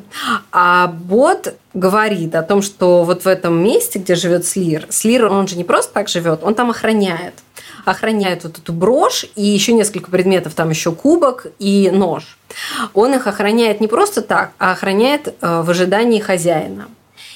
А 0.52 0.88
Бод 0.88 1.56
говорит 1.74 2.36
о 2.36 2.44
том, 2.44 2.62
что 2.62 3.04
вот 3.04 3.26
в 3.26 3.28
этом 3.28 3.62
месте, 3.64 3.98
где 3.98 4.14
живет 4.14 4.46
Слир, 4.46 4.86
Слир, 4.90 5.26
он 5.26 5.48
же 5.48 5.58
не 5.58 5.64
просто 5.64 5.92
так 5.92 6.08
живет, 6.08 6.44
он 6.44 6.54
там 6.54 6.70
охраняет. 6.70 7.34
Охраняет 7.84 8.44
вот 8.44 8.60
эту 8.60 8.72
брошь 8.72 9.26
и 9.36 9.44
еще 9.44 9.74
несколько 9.74 10.10
предметов, 10.12 10.54
там 10.54 10.70
еще 10.70 10.92
кубок 10.92 11.48
и 11.58 11.90
нож. 11.92 12.38
Он 12.94 13.16
их 13.16 13.26
охраняет 13.26 13.82
не 13.82 13.88
просто 13.88 14.22
так, 14.22 14.52
а 14.60 14.72
охраняет 14.72 15.28
э, 15.28 15.62
в 15.64 15.70
ожидании 15.70 16.20
хозяина. 16.20 16.88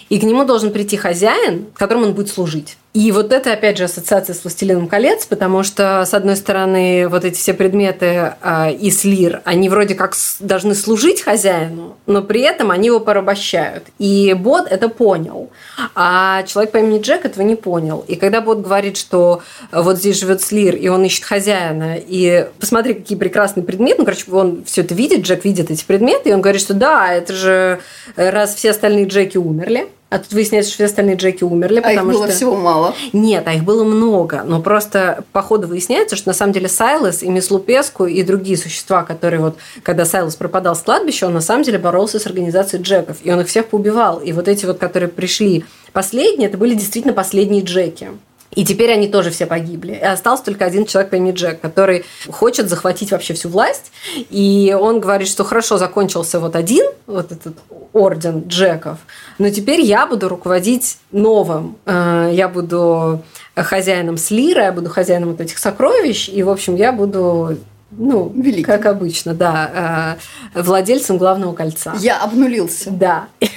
И 0.09 0.19
к 0.19 0.23
нему 0.23 0.45
должен 0.45 0.71
прийти 0.71 0.95
хозяин, 0.95 1.65
которому 1.73 2.05
он 2.05 2.13
будет 2.13 2.29
служить. 2.29 2.77
И 2.97 3.11
вот 3.11 3.31
это, 3.31 3.53
опять 3.53 3.77
же, 3.77 3.83
ассоциация 3.83 4.33
с 4.33 4.43
«Властелином 4.43 4.87
колец», 4.87 5.27
потому 5.27 5.61
что, 5.61 6.03
с 6.03 6.15
одной 6.15 6.35
стороны, 6.35 7.07
вот 7.07 7.25
эти 7.25 7.37
все 7.37 7.53
предметы 7.53 8.33
э, 8.41 8.73
из 8.73 9.03
лир, 9.03 9.41
они 9.45 9.69
вроде 9.69 9.93
как 9.93 10.15
должны 10.39 10.73
служить 10.73 11.21
хозяину, 11.21 11.95
но 12.07 12.23
при 12.23 12.41
этом 12.41 12.71
они 12.71 12.87
его 12.87 12.99
порабощают. 12.99 13.83
И 13.99 14.33
бот 14.33 14.65
это 14.67 14.89
понял. 14.89 15.51
А 15.93 16.41
человек 16.47 16.71
по 16.71 16.77
имени 16.77 16.99
Джек 16.99 17.23
этого 17.23 17.43
не 17.43 17.55
понял. 17.55 18.03
И 18.07 18.15
когда 18.15 18.41
бот 18.41 18.61
говорит, 18.61 18.97
что 18.97 19.43
вот 19.71 19.99
здесь 19.99 20.19
живет 20.19 20.41
Слир, 20.41 20.75
и 20.75 20.87
он 20.87 21.05
ищет 21.05 21.23
хозяина, 21.23 21.97
и 21.99 22.47
посмотри, 22.59 22.95
какие 22.95 23.15
прекрасные 23.15 23.63
предметы, 23.63 23.99
ну, 23.99 24.05
короче, 24.05 24.23
он 24.31 24.63
все 24.65 24.81
это 24.81 24.95
видит, 24.95 25.21
Джек 25.21 25.45
видит 25.45 25.69
эти 25.69 25.85
предметы, 25.85 26.31
и 26.31 26.33
он 26.33 26.41
говорит, 26.41 26.61
что 26.61 26.73
да, 26.73 27.13
это 27.13 27.33
же 27.33 27.79
раз 28.15 28.55
все 28.55 28.71
остальные 28.71 29.05
Джеки 29.05 29.37
умерли, 29.37 29.87
а 30.09 30.19
тут 30.19 30.31
выясняется, 30.31 30.71
что 30.71 30.77
все 30.77 30.85
остальные 30.85 31.17
Джеки 31.17 31.43
умерли, 31.43 31.79
а 31.79 31.81
потому 31.81 32.11
их 32.11 32.17
было 32.17 32.27
что... 32.27 32.35
всего 32.35 32.55
мало. 32.55 32.95
Нет, 33.11 33.43
а 33.45 33.53
их 33.53 33.63
было 33.63 33.83
много. 33.83 34.43
Но 34.45 34.61
просто 34.61 35.25
по 35.33 35.41
ходу 35.41 35.67
выясняется, 35.67 36.15
что 36.15 36.29
на 36.29 36.33
самом 36.33 36.53
деле 36.53 36.69
Сайлас 36.69 37.23
и 37.23 37.29
Мисс 37.29 37.51
Лупеску 37.51 38.05
и 38.05 38.23
другие 38.23 38.57
существа, 38.57 39.03
которые 39.03 39.41
вот, 39.41 39.57
когда 39.83 40.05
Сайлас 40.05 40.37
пропадал 40.37 40.77
с 40.77 40.79
кладбища, 40.79 41.27
он 41.27 41.33
на 41.33 41.41
самом 41.41 41.63
деле 41.63 41.77
боролся 41.77 42.19
с 42.19 42.25
организацией 42.25 42.81
Джеков. 42.83 43.17
И 43.23 43.31
он 43.31 43.41
их 43.41 43.47
всех 43.47 43.67
поубивал. 43.67 44.19
И 44.19 44.31
вот 44.31 44.47
эти 44.47 44.65
вот, 44.65 44.77
которые 44.77 45.09
пришли 45.09 45.65
последние, 45.91 46.47
это 46.47 46.57
были 46.57 46.73
действительно 46.73 47.13
последние 47.13 47.63
Джеки. 47.63 48.09
И 48.55 48.65
теперь 48.65 48.91
они 48.91 49.07
тоже 49.07 49.29
все 49.29 49.45
погибли. 49.45 49.93
И 49.93 50.03
остался 50.03 50.45
только 50.45 50.65
один 50.65 50.85
человек 50.85 51.11
по 51.11 51.15
имени 51.15 51.33
Джек, 51.33 51.59
который 51.59 52.05
хочет 52.29 52.69
захватить 52.69 53.11
вообще 53.11 53.33
всю 53.33 53.49
власть. 53.49 53.91
И 54.15 54.75
он 54.79 54.99
говорит, 54.99 55.27
что 55.27 55.43
хорошо, 55.43 55.77
закончился 55.77 56.39
вот 56.39 56.55
один, 56.55 56.85
вот 57.05 57.31
этот 57.31 57.57
орден 57.93 58.43
Джеков, 58.47 58.99
но 59.37 59.49
теперь 59.49 59.81
я 59.81 60.05
буду 60.05 60.29
руководить 60.29 60.97
новым. 61.11 61.77
Э, 61.85 62.29
я 62.31 62.47
буду 62.47 63.23
хозяином 63.55 64.17
Слира, 64.17 64.65
я 64.65 64.71
буду 64.71 64.89
хозяином 64.89 65.31
вот 65.31 65.41
этих 65.41 65.57
сокровищ, 65.57 66.29
и, 66.29 66.43
в 66.43 66.49
общем, 66.49 66.75
я 66.75 66.91
буду 66.91 67.57
ну, 67.91 68.31
Великий. 68.35 68.63
как 68.63 68.85
обычно, 68.85 69.33
да, 69.33 70.17
э, 70.53 70.61
владельцем 70.61 71.17
главного 71.17 71.53
кольца. 71.53 71.95
Я 71.99 72.21
обнулился. 72.21 72.91
Да. 72.91 73.27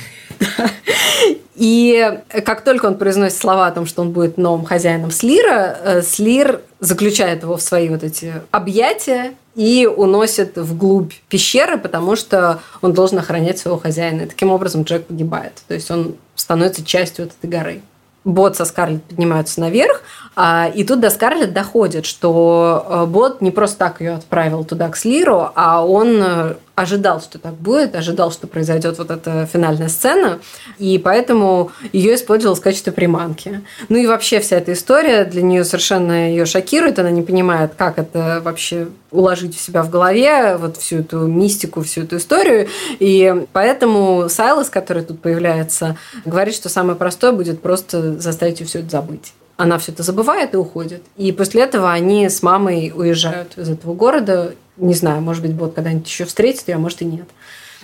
И 1.61 2.19
как 2.47 2.65
только 2.65 2.87
он 2.87 2.97
произносит 2.97 3.37
слова 3.37 3.67
о 3.67 3.71
том, 3.71 3.85
что 3.85 4.01
он 4.01 4.13
будет 4.13 4.39
новым 4.39 4.65
хозяином 4.65 5.11
Слира, 5.11 5.77
э, 5.85 6.01
Слир 6.01 6.63
заключает 6.81 7.43
его 7.43 7.59
в 7.59 7.61
свои 7.61 7.91
вот 7.91 8.03
эти 8.03 8.33
объятия 8.51 9.35
и 9.55 9.87
уносит 9.87 10.57
вглубь 10.57 11.13
пещеры, 11.29 11.77
потому 11.77 12.17
что 12.17 12.61
он 12.81 12.95
должен 12.95 13.19
охранять 13.19 13.59
своего 13.59 13.79
хозяина. 13.79 14.23
И 14.23 14.27
таким 14.27 14.51
образом 14.51 14.85
Джек 14.85 15.05
погибает. 15.05 15.53
То 15.69 15.75
есть 15.75 15.91
он 15.91 16.15
становится 16.35 16.83
частью 16.83 17.27
вот 17.27 17.35
этой 17.39 17.51
горы. 17.51 17.83
Бот 18.25 18.57
со 18.57 18.65
Скарлетт 18.65 19.05
поднимаются 19.05 19.61
наверх, 19.61 20.03
а, 20.37 20.71
и 20.75 20.83
тут 20.85 21.01
до 21.01 21.11
Скарлетт 21.11 21.53
доходит, 21.53 22.07
что 22.07 22.87
э, 22.89 23.07
Бот 23.07 23.41
не 23.41 23.51
просто 23.51 23.79
так 23.79 24.01
ее 24.01 24.13
отправил 24.13 24.65
туда 24.65 24.89
к 24.89 24.97
Слиру, 24.97 25.51
а 25.55 25.85
он 25.85 26.23
э, 26.23 26.55
ожидал, 26.81 27.21
что 27.21 27.39
так 27.39 27.55
будет, 27.55 27.95
ожидал, 27.95 28.33
что 28.33 28.47
произойдет 28.47 28.99
вот 28.99 29.11
эта 29.11 29.47
финальная 29.47 29.89
сцена, 29.89 30.39
и 30.79 30.99
поэтому 30.99 31.71
ее 31.93 32.15
использовал 32.15 32.55
в 32.55 32.61
качестве 32.61 32.93
приманки. 32.93 33.63
Ну 33.89 33.99
и 33.99 34.07
вообще 34.07 34.41
вся 34.41 34.57
эта 34.57 34.73
история 34.73 35.25
для 35.25 35.43
нее 35.43 35.65
совершенно 35.65 36.31
ее 36.31 36.47
шокирует, 36.47 36.99
она 36.99 37.11
не 37.11 37.23
понимает, 37.23 37.73
как 37.77 37.99
это 37.99 38.41
вообще 38.43 38.89
уложить 39.11 39.57
в 39.57 39.61
себя 39.61 39.83
в 39.83 39.91
голове, 39.91 40.57
вот 40.57 40.77
всю 40.79 40.99
эту 40.99 41.27
мистику, 41.27 41.83
всю 41.83 42.03
эту 42.03 42.17
историю. 42.17 42.69
И 42.99 43.47
поэтому 43.53 44.29
Сайлос, 44.29 44.71
который 44.71 45.03
тут 45.03 45.21
появляется, 45.21 45.97
говорит, 46.25 46.55
что 46.55 46.69
самое 46.69 46.97
простое 46.97 47.33
будет 47.33 47.61
просто 47.61 48.19
заставить 48.19 48.61
ее 48.61 48.67
все 48.67 48.79
это 48.81 48.91
забыть 48.91 49.33
она 49.61 49.77
все 49.77 49.93
это 49.93 50.03
забывает 50.03 50.55
и 50.55 50.57
уходит. 50.57 51.03
И 51.19 51.33
после 51.33 51.63
этого 51.63 51.93
они 51.93 52.31
с 52.31 52.43
мамой 52.43 52.93
уезжают 52.95 53.59
из 53.59 53.69
этого 53.69 53.93
города. 53.95 54.55
Не 54.81 54.95
знаю, 54.95 55.21
может 55.21 55.43
быть, 55.43 55.53
Бот 55.53 55.75
когда-нибудь 55.75 56.09
еще 56.09 56.25
встретит 56.25 56.69
ее, 56.69 56.77
а 56.77 56.79
может 56.79 57.03
и 57.03 57.05
нет. 57.05 57.29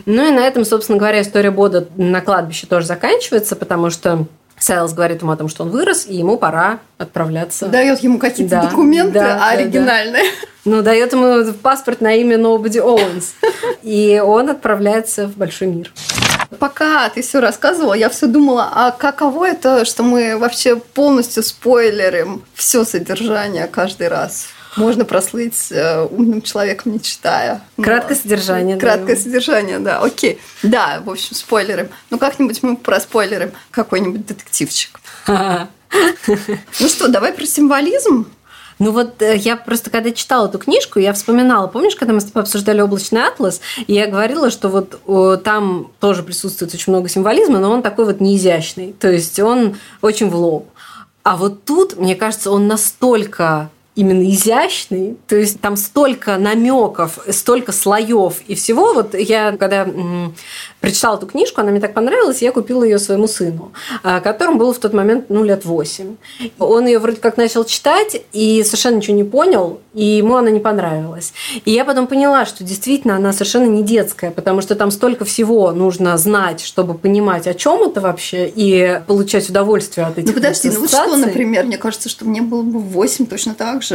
Ну 0.04 0.28
и 0.28 0.30
на 0.30 0.40
этом, 0.46 0.64
собственно 0.64 0.98
говоря, 0.98 1.22
история 1.22 1.50
Бода 1.50 1.88
на 1.96 2.20
кладбище 2.20 2.66
тоже 2.66 2.86
заканчивается, 2.86 3.56
потому 3.56 3.90
что 3.90 4.26
Сайлз 4.58 4.92
говорит 4.92 5.22
ему 5.22 5.32
о 5.32 5.36
том, 5.36 5.48
что 5.48 5.64
он 5.64 5.70
вырос, 5.70 6.06
и 6.06 6.16
ему 6.16 6.38
пора 6.38 6.80
отправляться. 6.98 7.66
Дает 7.66 8.00
ему 8.00 8.18
какие-то 8.18 8.62
да, 8.62 8.66
документы 8.68 9.14
да, 9.14 9.48
оригинальные. 9.48 10.22
Да, 10.22 10.28
да. 10.28 10.48
Ну, 10.64 10.82
дает 10.82 11.12
ему 11.12 11.52
паспорт 11.62 12.00
на 12.00 12.14
имя 12.14 12.36
Nobody 12.36 12.82
Owens. 12.82 13.34
И 13.82 14.20
он 14.24 14.50
отправляется 14.50 15.28
в 15.28 15.36
большой 15.36 15.68
мир. 15.68 15.92
Пока 16.58 17.08
ты 17.08 17.22
все 17.22 17.40
рассказывала, 17.40 17.94
я 17.94 18.08
все 18.08 18.26
думала, 18.26 18.70
а 18.72 18.90
каково 18.92 19.48
это, 19.48 19.84
что 19.84 20.02
мы 20.02 20.38
вообще 20.38 20.76
полностью 20.76 21.42
спойлерим 21.42 22.42
все 22.54 22.84
содержание 22.84 23.66
каждый 23.66 24.08
раз? 24.08 24.48
Можно 24.76 25.04
прослыть 25.04 25.70
э, 25.70 26.02
умным 26.02 26.42
человеком, 26.42 26.92
не 26.92 27.00
читая. 27.00 27.62
Краткое 27.80 28.14
Но, 28.14 28.20
содержание. 28.20 28.76
Краткое 28.76 29.16
да. 29.16 29.22
содержание, 29.22 29.78
да, 29.78 30.00
окей. 30.00 30.38
Да, 30.62 31.02
в 31.04 31.10
общем, 31.10 31.34
спойлерим. 31.34 31.88
Ну, 32.10 32.18
как-нибудь 32.18 32.62
мы 32.62 32.76
проспойлерим 32.76 33.52
какой-нибудь 33.70 34.26
детективчик. 34.26 35.00
Ну 36.80 36.88
что, 36.88 37.08
давай 37.08 37.32
про 37.32 37.46
символизм. 37.46 38.26
Ну 38.78 38.90
вот 38.90 39.22
э, 39.22 39.36
я 39.36 39.56
просто, 39.56 39.90
когда 39.90 40.10
читала 40.10 40.48
эту 40.48 40.58
книжку, 40.58 40.98
я 40.98 41.12
вспоминала, 41.12 41.66
помнишь, 41.66 41.96
когда 41.96 42.12
мы 42.12 42.20
с 42.20 42.24
тобой 42.24 42.42
обсуждали 42.42 42.80
«Облачный 42.80 43.22
атлас», 43.22 43.60
и 43.86 43.94
я 43.94 44.06
говорила, 44.06 44.50
что 44.50 44.68
вот 44.68 45.00
о, 45.06 45.36
там 45.36 45.92
тоже 45.98 46.22
присутствует 46.22 46.74
очень 46.74 46.92
много 46.92 47.08
символизма, 47.08 47.58
но 47.58 47.70
он 47.70 47.82
такой 47.82 48.04
вот 48.04 48.20
неизящный, 48.20 48.92
то 48.92 49.10
есть 49.10 49.38
он 49.40 49.76
очень 50.02 50.28
в 50.28 50.36
лоб. 50.36 50.68
А 51.22 51.36
вот 51.36 51.64
тут, 51.64 51.96
мне 51.96 52.14
кажется, 52.14 52.50
он 52.50 52.66
настолько 52.66 53.70
именно 53.96 54.30
изящный. 54.30 55.16
То 55.26 55.36
есть 55.36 55.60
там 55.60 55.76
столько 55.76 56.36
намеков, 56.36 57.18
столько 57.30 57.72
слоев 57.72 58.42
и 58.46 58.54
всего. 58.54 58.92
Вот 58.92 59.14
я 59.14 59.56
когда 59.56 59.82
м, 59.82 60.34
прочитала 60.80 61.16
эту 61.16 61.26
книжку, 61.26 61.62
она 61.62 61.70
мне 61.70 61.80
так 61.80 61.94
понравилась, 61.94 62.42
я 62.42 62.52
купила 62.52 62.84
ее 62.84 62.98
своему 62.98 63.26
сыну, 63.26 63.72
а, 64.02 64.20
которому 64.20 64.58
было 64.58 64.74
в 64.74 64.78
тот 64.78 64.92
момент 64.92 65.26
ну, 65.30 65.42
лет 65.42 65.64
8. 65.64 66.16
Он 66.58 66.86
ее 66.86 66.98
вроде 66.98 67.16
как 67.16 67.38
начал 67.38 67.64
читать 67.64 68.22
и 68.32 68.62
совершенно 68.64 68.96
ничего 68.96 69.16
не 69.16 69.24
понял, 69.24 69.80
и 69.94 70.04
ему 70.04 70.36
она 70.36 70.50
не 70.50 70.60
понравилась. 70.60 71.32
И 71.64 71.70
я 71.72 71.86
потом 71.86 72.06
поняла, 72.06 72.44
что 72.44 72.64
действительно 72.64 73.16
она 73.16 73.32
совершенно 73.32 73.66
не 73.66 73.82
детская, 73.82 74.30
потому 74.30 74.60
что 74.60 74.74
там 74.74 74.90
столько 74.90 75.24
всего 75.24 75.72
нужно 75.72 76.18
знать, 76.18 76.60
чтобы 76.60 76.94
понимать, 76.94 77.46
о 77.46 77.54
чем 77.54 77.82
это 77.82 78.02
вообще, 78.02 78.52
и 78.54 79.00
получать 79.06 79.48
удовольствие 79.48 80.06
от 80.06 80.18
этих 80.18 80.28
Ну 80.28 80.34
подожди, 80.34 80.70
ну 80.70 80.80
вот 80.80 80.90
что, 80.90 81.16
например, 81.16 81.64
мне 81.64 81.78
кажется, 81.78 82.10
что 82.10 82.26
мне 82.26 82.42
было 82.42 82.62
бы 82.62 82.78
8 82.78 83.26
точно 83.26 83.54
так 83.54 83.82
же 83.82 83.85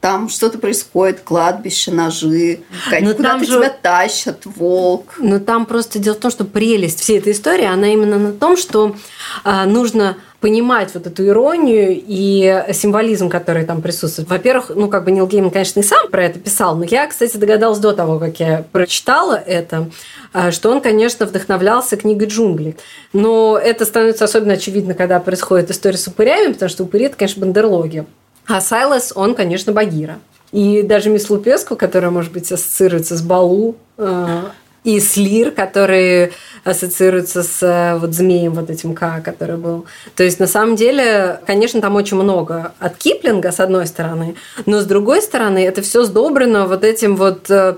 там 0.00 0.30
что-то 0.30 0.58
происходит, 0.58 1.20
кладбище, 1.20 1.90
ножи, 1.90 2.60
ну, 3.00 3.14
куда-то 3.14 3.44
же... 3.44 3.58
тебя 3.58 3.70
тащат, 3.70 4.46
волк. 4.46 5.14
Ну 5.18 5.38
там 5.38 5.66
просто 5.66 5.98
дело 5.98 6.14
в 6.14 6.20
том, 6.20 6.30
что 6.30 6.44
прелесть 6.44 7.00
всей 7.00 7.18
этой 7.18 7.32
истории, 7.32 7.66
она 7.66 7.92
именно 7.92 8.18
на 8.18 8.32
том, 8.32 8.56
что 8.56 8.96
а, 9.44 9.66
нужно 9.66 10.16
понимать 10.40 10.94
вот 10.94 11.06
эту 11.06 11.26
иронию 11.26 12.00
и 12.02 12.64
символизм, 12.72 13.28
который 13.28 13.66
там 13.66 13.82
присутствует. 13.82 14.30
Во-первых, 14.30 14.70
ну, 14.74 14.88
как 14.88 15.04
бы 15.04 15.10
Нил 15.10 15.26
Гейман, 15.26 15.50
конечно, 15.50 15.80
и 15.80 15.82
сам 15.82 16.08
про 16.08 16.24
это 16.24 16.38
писал, 16.38 16.76
но 16.76 16.84
я, 16.84 17.06
кстати, 17.06 17.36
догадалась 17.36 17.78
до 17.78 17.92
того, 17.92 18.18
как 18.18 18.40
я 18.40 18.64
прочитала 18.72 19.34
это, 19.34 19.90
а, 20.32 20.50
что 20.50 20.70
он, 20.70 20.80
конечно, 20.80 21.26
вдохновлялся 21.26 21.98
книгой 21.98 22.28
«Джунгли». 22.28 22.78
Но 23.12 23.60
это 23.62 23.84
становится 23.84 24.24
особенно 24.24 24.54
очевидно, 24.54 24.94
когда 24.94 25.20
происходит 25.20 25.70
история 25.70 25.98
с 25.98 26.06
упырями, 26.06 26.54
потому 26.54 26.70
что 26.70 26.84
упыри– 26.84 27.04
это, 27.06 27.16
конечно, 27.16 27.42
бандерлоги. 27.42 28.06
А 28.50 28.60
Сайлас, 28.60 29.12
он, 29.14 29.34
конечно, 29.34 29.72
Багира. 29.72 30.18
И 30.50 30.82
даже 30.82 31.08
мисс 31.08 31.30
Лупеску, 31.30 31.76
которая, 31.76 32.10
может 32.10 32.32
быть, 32.32 32.50
ассоциируется 32.50 33.16
с 33.16 33.22
Балу, 33.22 33.76
э, 33.96 34.42
и 34.82 34.98
с 34.98 35.16
Лир, 35.16 35.52
который 35.52 36.32
ассоциируется 36.64 37.44
с 37.44 37.62
э, 37.62 37.96
вот 37.98 38.12
змеем 38.12 38.54
вот 38.54 38.68
этим 38.68 38.94
К, 38.94 39.20
который 39.20 39.56
был. 39.56 39.86
То 40.16 40.24
есть, 40.24 40.40
на 40.40 40.48
самом 40.48 40.74
деле, 40.74 41.38
конечно, 41.46 41.80
там 41.80 41.94
очень 41.94 42.16
много 42.16 42.72
от 42.80 42.96
Киплинга, 42.96 43.52
с 43.52 43.60
одной 43.60 43.86
стороны, 43.86 44.34
но 44.66 44.80
с 44.80 44.84
другой 44.84 45.22
стороны, 45.22 45.64
это 45.64 45.80
все 45.82 46.02
сдобрено 46.02 46.66
вот 46.66 46.82
этим 46.82 47.14
вот 47.14 47.48
э, 47.50 47.76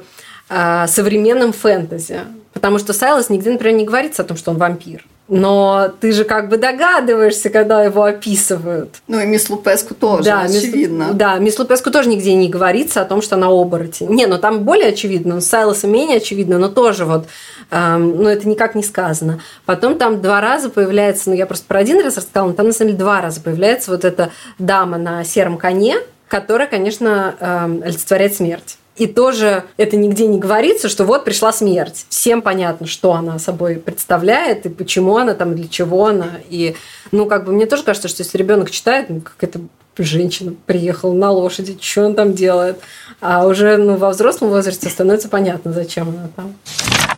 современным 0.48 1.52
фэнтези. 1.52 2.20
Потому 2.54 2.78
что 2.78 2.94
Сайлас 2.94 3.28
нигде, 3.28 3.50
например, 3.50 3.76
не 3.76 3.84
говорится 3.84 4.22
о 4.22 4.24
том, 4.24 4.38
что 4.38 4.50
он 4.50 4.56
вампир. 4.56 5.04
Но 5.28 5.88
ты 6.00 6.12
же 6.12 6.24
как 6.24 6.48
бы 6.48 6.56
догадываешься, 6.56 7.48
когда 7.48 7.82
его 7.82 8.02
описывают. 8.02 8.96
Ну 9.06 9.20
и 9.20 9.26
мисс 9.26 9.48
Лупеску 9.48 9.94
тоже, 9.94 10.24
да, 10.24 10.40
очевидно. 10.42 11.04
Мисс, 11.04 11.14
да, 11.14 11.38
мисс 11.38 11.58
Лупеску 11.58 11.90
тоже 11.90 12.08
нигде 12.08 12.34
не 12.34 12.48
говорится 12.48 13.00
о 13.00 13.04
том, 13.04 13.22
что 13.22 13.36
она 13.36 13.46
оборотень. 13.46 14.08
Не, 14.10 14.26
ну 14.26 14.38
там 14.38 14.64
более 14.64 14.88
очевидно, 14.88 15.40
с 15.40 15.46
Сайлосом 15.46 15.92
менее 15.92 16.18
очевидно, 16.18 16.58
но 16.58 16.68
тоже 16.68 17.04
вот, 17.04 17.26
эм, 17.70 18.22
ну 18.22 18.28
это 18.28 18.48
никак 18.48 18.74
не 18.74 18.82
сказано. 18.82 19.40
Потом 19.64 19.96
там 19.96 20.20
два 20.20 20.40
раза 20.40 20.70
появляется, 20.70 21.30
ну 21.30 21.36
я 21.36 21.46
просто 21.46 21.66
про 21.66 21.78
один 21.78 22.02
раз 22.02 22.16
рассказала, 22.16 22.48
но 22.48 22.54
там 22.54 22.66
на 22.66 22.72
самом 22.72 22.90
деле 22.90 22.98
два 22.98 23.20
раза 23.20 23.40
появляется 23.40 23.92
вот 23.92 24.04
эта 24.04 24.30
дама 24.58 24.98
на 24.98 25.24
сером 25.24 25.56
коне, 25.56 25.96
которая, 26.26 26.66
конечно, 26.66 27.36
эм, 27.38 27.82
олицетворяет 27.84 28.34
смерть. 28.34 28.76
И 28.96 29.06
тоже 29.06 29.64
это 29.78 29.96
нигде 29.96 30.26
не 30.26 30.38
говорится, 30.38 30.88
что 30.88 31.04
вот 31.04 31.24
пришла 31.24 31.52
смерть. 31.52 32.04
Всем 32.10 32.42
понятно, 32.42 32.86
что 32.86 33.14
она 33.14 33.38
собой 33.38 33.76
представляет, 33.76 34.66
и 34.66 34.68
почему 34.68 35.16
она 35.16 35.34
там, 35.34 35.56
для 35.56 35.68
чего 35.68 36.06
она. 36.06 36.40
И, 36.50 36.76
ну, 37.10 37.26
как 37.26 37.46
бы 37.46 37.52
мне 37.52 37.66
тоже 37.66 37.84
кажется, 37.84 38.08
что 38.08 38.22
если 38.22 38.36
ребенок 38.36 38.70
читает, 38.70 39.08
ну, 39.08 39.22
как 39.22 39.36
это 39.40 39.60
женщина 39.98 40.54
приехала 40.66 41.12
на 41.12 41.30
лошади, 41.30 41.76
что 41.80 42.06
он 42.06 42.14
там 42.14 42.34
делает. 42.34 42.80
А 43.20 43.46
уже 43.46 43.76
ну, 43.76 43.96
во 43.96 44.10
взрослом 44.10 44.50
возрасте 44.50 44.88
становится 44.88 45.28
понятно, 45.28 45.72
зачем 45.72 46.08
она 46.08 46.28
там. 46.34 46.54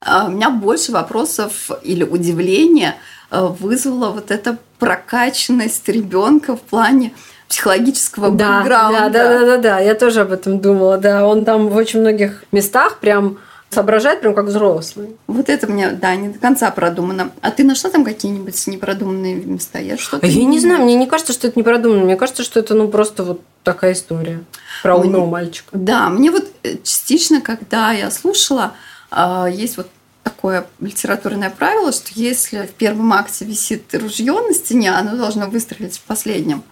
А 0.00 0.26
у 0.26 0.30
меня 0.30 0.50
больше 0.50 0.92
вопросов 0.92 1.70
или 1.82 2.04
удивления 2.04 2.96
э, 3.30 3.40
вызвала 3.40 4.10
вот 4.10 4.30
эта 4.30 4.58
прокачанность 4.78 5.88
ребенка 5.88 6.56
в 6.56 6.60
плане 6.60 7.14
психологического 7.48 8.30
да, 8.30 8.61
бэкграунда. 8.61 9.00
Да, 9.00 9.09
да, 9.11 9.38
да, 9.38 9.46
да, 9.46 9.59
да, 9.59 9.78
я 9.80 9.94
тоже 9.94 10.22
об 10.22 10.33
этом 10.33 10.61
думала, 10.61 10.98
да, 10.98 11.26
он 11.26 11.44
там 11.44 11.68
в 11.68 11.76
очень 11.76 12.00
многих 12.00 12.44
местах 12.52 12.98
прям 12.98 13.38
соображает 13.70 14.20
прям 14.20 14.35
как 14.35 14.46
взрослый. 14.46 15.16
Вот 15.26 15.48
это 15.48 15.66
мне, 15.66 15.90
да, 15.90 16.14
не 16.14 16.28
до 16.28 16.38
конца 16.38 16.70
продумано. 16.70 17.33
А 17.40 17.50
ты 17.50 17.64
нашла 17.64 17.90
там 17.90 18.04
какие-нибудь 18.04 18.66
непродуманные 18.68 19.35
места? 19.35 19.80
Я 19.80 19.98
что-то... 19.98 20.26
Я 20.26 20.44
не 20.44 20.61
знаю, 20.61 20.83
мне 20.83 20.94
не 20.94 21.07
кажется, 21.07 21.33
что 21.33 21.48
это 21.48 21.59
непродуманно. 21.59 22.04
Мне 22.04 22.16
кажется, 22.16 22.44
что 22.44 22.61
это, 22.61 22.74
ну, 22.74 22.88
просто 22.88 23.24
вот 23.24 23.42
такая 23.64 23.92
история 23.92 24.44
про 24.83 24.96
умного 24.96 25.26
мальчика. 25.26 25.70
Да, 25.72 26.09
мне 26.09 26.30
вот 26.30 26.46
э, 26.62 26.76
частично, 26.83 27.40
когда 27.40 27.92
я 27.92 28.11
слушала, 28.11 28.74
а, 29.11 29.48
есть 29.48 29.76
вот 29.76 29.88
такое 30.22 30.66
литературное 30.80 31.50
правило, 31.50 31.92
что 31.92 32.11
если 32.14 32.66
в 32.66 32.72
первом 32.72 33.12
акте 33.12 33.44
висит 33.44 33.94
ружье 33.94 34.33
на 34.33 34.54
стене, 34.54 34.90
оно 34.90 35.16
должно 35.16 35.46
выстрелить 35.48 35.98
в 35.98 36.02
последнем. 36.02 36.62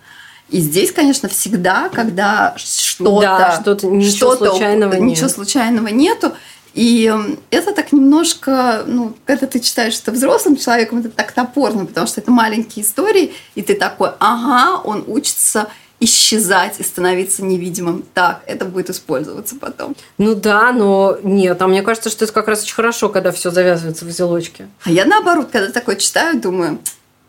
И 0.52 0.60
здесь, 0.60 0.92
конечно, 0.92 1.28
всегда, 1.30 1.88
когда 1.88 2.54
что-то, 2.58 3.20
да, 3.22 3.58
что-то 3.60 3.86
ничего 3.86 4.36
что 4.36 4.50
случайного 4.50 4.92
ничего 4.94 5.26
нет. 5.26 5.34
случайного 5.34 5.88
нету. 5.88 6.32
И 6.74 7.12
это 7.50 7.72
так 7.72 7.92
немножко, 7.92 8.84
ну, 8.86 9.14
когда 9.24 9.46
ты 9.46 9.60
читаешь 9.60 9.98
это 9.98 10.12
взрослым 10.12 10.56
человеком, 10.56 10.98
это 10.98 11.08
так 11.08 11.32
топорно, 11.32 11.86
потому 11.86 12.06
что 12.06 12.20
это 12.20 12.30
маленькие 12.30 12.84
истории, 12.84 13.32
и 13.54 13.62
ты 13.62 13.74
такой, 13.74 14.10
ага, 14.18 14.80
он 14.84 15.04
учится 15.06 15.68
исчезать 16.00 16.80
и 16.80 16.82
становиться 16.82 17.44
невидимым. 17.44 18.04
Так, 18.12 18.42
это 18.46 18.64
будет 18.64 18.90
использоваться 18.90 19.56
потом. 19.56 19.94
Ну 20.18 20.34
да, 20.34 20.72
но 20.72 21.16
нет, 21.22 21.62
а 21.62 21.66
мне 21.66 21.82
кажется, 21.82 22.10
что 22.10 22.24
это 22.24 22.32
как 22.32 22.48
раз 22.48 22.62
очень 22.62 22.74
хорошо, 22.74 23.08
когда 23.08 23.32
все 23.32 23.50
завязывается 23.50 24.04
в 24.04 24.08
узелочке. 24.08 24.68
А 24.84 24.90
я 24.90 25.04
наоборот, 25.06 25.48
когда 25.50 25.70
такое 25.70 25.96
читаю, 25.96 26.40
думаю, 26.40 26.78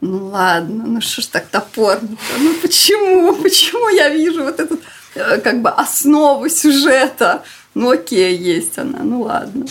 ну 0.04 0.28
ладно, 0.28 0.84
ну 0.86 1.02
что 1.02 1.22
ж 1.22 1.28
так 1.28 1.48
топорно 1.48 2.18
Ну 2.40 2.54
почему? 2.62 3.34
Почему 3.36 3.90
я 3.90 4.10
вижу 4.10 4.44
вот 4.44 4.60
эту 4.60 4.78
э, 5.16 5.40
как 5.40 5.62
бы 5.62 5.70
основу 5.70 6.50
сюжета? 6.50 7.44
Ну 7.74 7.90
окей, 7.90 8.38
есть 8.38 8.78
она, 8.78 9.00
ну 9.00 9.22
ладно. 9.22 9.66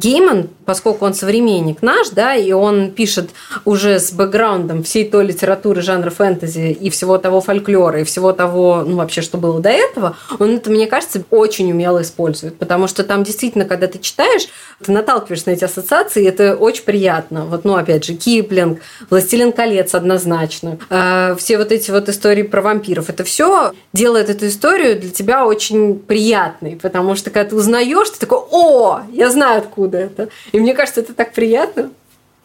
Гейман, 0.00 0.48
поскольку 0.64 1.04
он 1.04 1.12
современник 1.12 1.82
наш, 1.82 2.08
да, 2.10 2.34
и 2.34 2.52
он 2.52 2.90
пишет 2.90 3.30
уже 3.66 3.98
с 3.98 4.12
бэкграундом 4.12 4.82
всей 4.82 5.08
той 5.08 5.26
литературы 5.26 5.82
жанра 5.82 6.08
фэнтези 6.08 6.70
и 6.70 6.88
всего 6.88 7.18
того 7.18 7.42
фольклора, 7.42 8.00
и 8.00 8.04
всего 8.04 8.32
того, 8.32 8.82
ну, 8.86 8.96
вообще, 8.96 9.20
что 9.20 9.36
было 9.36 9.60
до 9.60 9.68
этого, 9.68 10.16
он 10.38 10.56
это, 10.56 10.70
мне 10.70 10.86
кажется, 10.86 11.22
очень 11.30 11.70
умело 11.70 12.00
использует. 12.00 12.56
Потому 12.58 12.88
что 12.88 13.04
там 13.04 13.24
действительно, 13.24 13.66
когда 13.66 13.88
ты 13.88 13.98
читаешь, 13.98 14.48
ты 14.82 14.90
наталкиваешься 14.90 15.50
на 15.50 15.54
эти 15.54 15.64
ассоциации, 15.64 16.24
и 16.24 16.28
это 16.28 16.56
очень 16.56 16.84
приятно. 16.84 17.44
Вот, 17.44 17.64
ну, 17.64 17.74
опять 17.74 18.04
же, 18.04 18.14
Киплинг, 18.14 18.80
«Властелин 19.10 19.52
колец» 19.52 19.94
однозначно. 19.94 20.78
Э, 20.88 21.34
все 21.38 21.58
вот 21.58 21.72
эти 21.72 21.90
вот 21.90 22.08
истории 22.08 22.42
про 22.42 22.62
вампиров. 22.62 23.10
Это 23.10 23.24
все 23.24 23.72
делает 23.92 24.30
эту 24.30 24.46
историю 24.46 24.98
для 24.98 25.10
тебя 25.10 25.44
очень 25.44 25.98
приятной, 25.98 26.76
потому 26.80 27.16
что 27.16 27.30
когда 27.30 27.50
ты 27.50 27.56
узнаешь, 27.56 28.08
ты 28.10 28.20
такой, 28.20 28.38
о, 28.50 29.00
я 29.12 29.28
знаю, 29.28 29.58
откуда 29.58 29.89
откуда 29.90 29.98
это. 29.98 30.28
И 30.52 30.60
мне 30.60 30.74
кажется, 30.74 31.00
это 31.00 31.14
так 31.14 31.32
приятно. 31.32 31.90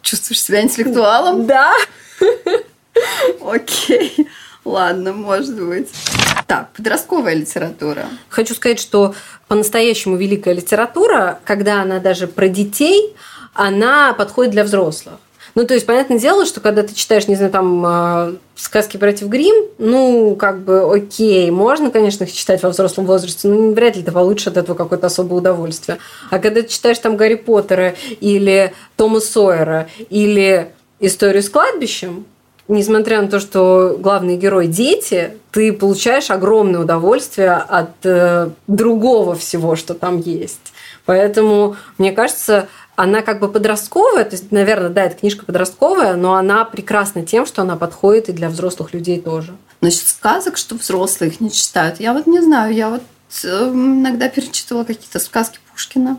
Чувствуешь 0.02 0.42
себя 0.42 0.62
интеллектуалом? 0.62 1.46
Да. 1.46 1.74
Окей. 3.42 4.28
Ладно, 4.64 5.14
может 5.14 5.62
быть. 5.62 5.90
Так, 6.48 6.72
подростковая 6.74 7.36
литература. 7.36 8.06
Хочу 8.30 8.54
сказать, 8.56 8.80
что 8.80 9.14
по-настоящему 9.48 10.16
великая 10.16 10.54
литература, 10.54 11.40
когда 11.46 11.82
она 11.82 12.00
даже 12.00 12.28
про 12.28 12.48
детей, 12.48 13.16
она 13.54 14.14
подходит 14.14 14.52
для 14.52 14.64
взрослых. 14.64 15.16
Ну, 15.56 15.66
то 15.66 15.74
есть, 15.74 15.86
понятное 15.86 16.20
дело, 16.20 16.46
что 16.46 16.60
когда 16.60 16.84
ты 16.84 16.94
читаешь, 16.94 17.30
не 17.30 17.36
знаю, 17.36 17.50
там, 17.50 17.84
а, 17.86 18.36
сказки 18.56 18.98
братьев 18.98 19.30
Грим, 19.30 19.70
ну, 19.78 20.36
как 20.36 20.60
бы, 20.60 20.94
окей, 20.94 21.50
можно, 21.50 21.92
конечно, 21.92 22.26
их 22.26 22.34
читать 22.34 22.62
во 22.62 22.70
взрослом 22.70 23.06
возрасте, 23.06 23.48
но 23.48 23.72
вряд 23.72 23.96
ли 23.96 24.04
ты 24.04 24.12
получишь 24.12 24.48
от 24.48 24.58
этого 24.58 24.76
какое-то 24.76 25.08
особое 25.08 25.40
удовольствие. 25.40 25.98
А 26.30 26.40
когда 26.40 26.62
ты 26.62 26.68
читаешь 26.68 27.00
там 27.00 27.16
Гарри 27.16 27.36
Поттера 27.36 27.96
или 28.20 28.74
Тома 28.98 29.22
Сойера 29.22 29.88
или 30.10 30.74
историю 31.00 31.42
с 31.42 31.50
кладбищем, 31.50 32.26
несмотря 32.68 33.22
на 33.22 33.30
то, 33.30 33.40
что 33.40 33.98
главный 33.98 34.38
герой 34.38 34.68
дети, 34.68 35.38
ты 35.52 35.72
получаешь 35.72 36.32
огромное 36.32 36.82
удовольствие 36.82 37.54
от 37.54 37.92
э, 38.04 38.50
другого 38.68 39.36
всего, 39.36 39.76
что 39.76 39.94
там 39.94 40.20
есть. 40.20 40.74
Поэтому, 41.06 41.76
мне 41.98 42.12
кажется, 42.12 42.68
она 42.96 43.22
как 43.22 43.40
бы 43.40 43.50
подростковая, 43.50 44.24
то 44.24 44.32
есть, 44.32 44.52
наверное, 44.52 44.90
да, 44.90 45.04
это 45.04 45.18
книжка 45.18 45.46
подростковая, 45.46 46.16
но 46.16 46.36
она 46.36 46.64
прекрасна 46.66 47.26
тем, 47.26 47.46
что 47.46 47.62
она 47.62 47.76
подходит 47.76 48.30
и 48.30 48.34
для 48.34 48.50
взрослых 48.50 48.94
людей 48.94 49.20
тоже. 49.20 49.54
Значит, 49.82 50.08
сказок, 50.08 50.58
что 50.58 50.76
взрослые 50.76 51.32
их 51.32 51.42
не 51.42 51.52
читают. 51.52 52.00
Я 52.00 52.14
вот 52.14 52.26
не 52.26 52.42
знаю, 52.42 52.74
я 52.74 52.90
вот 52.90 53.04
э, 53.44 53.48
иногда 53.48 54.30
перечитывала 54.30 54.86
какие-то 54.86 55.20
сказки 55.20 55.60
Пушкина. 55.72 56.18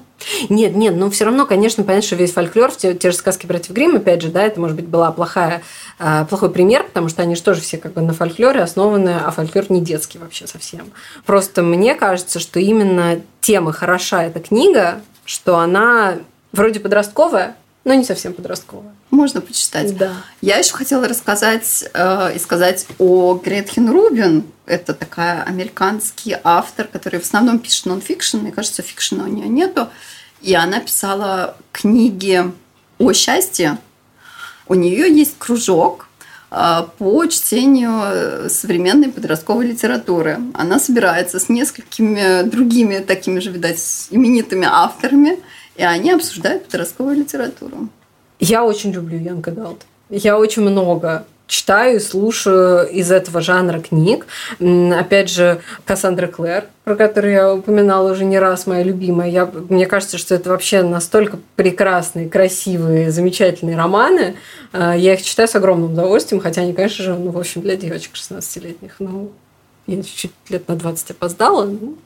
Нет, 0.50 0.76
нет, 0.76 0.96
но 0.96 1.10
все 1.10 1.24
равно, 1.24 1.46
конечно, 1.46 1.82
понятно, 1.82 2.06
что 2.06 2.16
весь 2.16 2.32
фольклор, 2.32 2.70
те, 2.72 2.94
те 2.94 3.10
же 3.10 3.16
сказки 3.16 3.46
братьев 3.46 3.74
Гримм, 3.74 3.96
опять 3.96 4.20
же, 4.20 4.28
да, 4.28 4.42
это, 4.42 4.60
может 4.60 4.76
быть, 4.76 4.86
была 4.86 5.10
плохая, 5.12 5.62
э, 5.98 6.26
плохой 6.28 6.50
пример, 6.50 6.84
потому 6.84 7.08
что 7.08 7.22
они 7.22 7.36
же 7.36 7.42
тоже 7.42 7.62
все 7.62 7.78
как 7.78 7.94
бы 7.94 8.02
на 8.02 8.12
фольклоре 8.12 8.60
основаны, 8.60 9.16
а 9.24 9.30
фольклор 9.30 9.64
не 9.70 9.80
детский 9.80 10.18
вообще 10.18 10.46
совсем. 10.46 10.92
Просто 11.24 11.62
мне 11.62 11.94
кажется, 11.94 12.38
что 12.38 12.60
именно 12.60 13.20
тема 13.40 13.72
хороша 13.72 14.24
эта 14.24 14.40
книга, 14.40 15.00
что 15.24 15.56
она 15.58 16.18
вроде 16.56 16.80
подростковая, 16.80 17.56
но 17.84 17.94
не 17.94 18.04
совсем 18.04 18.32
подростковая. 18.32 18.92
Можно 19.10 19.40
почитать. 19.40 19.96
Да. 19.96 20.12
Я 20.40 20.56
еще 20.56 20.72
хотела 20.72 21.06
рассказать 21.06 21.84
э, 21.94 22.32
и 22.34 22.38
сказать 22.40 22.86
о 22.98 23.34
Гретхен 23.34 23.88
Рубин. 23.90 24.44
Это 24.66 24.92
такая 24.92 25.44
американский 25.44 26.36
автор, 26.42 26.88
который 26.88 27.20
в 27.20 27.22
основном 27.22 27.60
пишет 27.60 27.86
нон-фикшн. 27.86 28.38
Мне 28.38 28.50
кажется, 28.50 28.82
фикшена 28.82 29.24
у 29.24 29.28
нее 29.28 29.48
нету. 29.48 29.88
И 30.42 30.54
она 30.54 30.80
писала 30.80 31.56
книги 31.70 32.42
о 32.98 33.12
счастье. 33.12 33.78
У 34.66 34.74
нее 34.74 35.08
есть 35.08 35.38
кружок 35.38 36.08
э, 36.50 36.86
по 36.98 37.26
чтению 37.26 38.50
современной 38.50 39.10
подростковой 39.12 39.68
литературы. 39.68 40.40
Она 40.54 40.80
собирается 40.80 41.38
с 41.38 41.48
несколькими 41.48 42.42
другими 42.42 42.98
такими 42.98 43.38
же, 43.38 43.52
видать, 43.52 44.08
именитыми 44.10 44.66
авторами, 44.68 45.38
и 45.76 45.82
они 45.82 46.10
обсуждают 46.12 46.66
подростковую 46.66 47.16
литературу. 47.16 47.88
Я 48.38 48.64
очень 48.64 48.92
люблю 48.92 49.18
Янг 49.18 49.48
Адалт. 49.48 49.86
Я 50.10 50.38
очень 50.38 50.62
много 50.62 51.26
читаю 51.46 51.96
и 51.96 52.00
слушаю 52.00 52.88
из 52.88 53.10
этого 53.10 53.40
жанра 53.40 53.80
книг. 53.80 54.26
Опять 54.58 55.30
же, 55.30 55.60
Кассандра 55.84 56.26
Клэр, 56.26 56.64
про 56.84 56.96
которую 56.96 57.32
я 57.32 57.54
упоминала 57.54 58.10
уже 58.10 58.24
не 58.24 58.38
раз, 58.38 58.66
моя 58.66 58.82
любимая. 58.82 59.30
Я, 59.30 59.46
мне 59.68 59.86
кажется, 59.86 60.18
что 60.18 60.34
это 60.34 60.50
вообще 60.50 60.82
настолько 60.82 61.38
прекрасные, 61.54 62.28
красивые, 62.28 63.10
замечательные 63.10 63.76
романы. 63.76 64.36
А, 64.72 64.96
я 64.96 65.14
их 65.14 65.22
читаю 65.22 65.48
с 65.48 65.54
огромным 65.54 65.92
удовольствием, 65.92 66.42
хотя 66.42 66.62
они, 66.62 66.72
конечно 66.72 67.04
же, 67.04 67.14
ну, 67.14 67.30
в 67.30 67.38
общем, 67.38 67.62
для 67.62 67.76
девочек 67.76 68.12
16-летних. 68.14 68.96
Ну, 68.98 69.30
я 69.86 70.02
чуть-чуть 70.02 70.32
лет 70.48 70.68
на 70.68 70.76
20 70.76 71.12
опоздала. 71.12 71.64
Ну, 71.64 71.96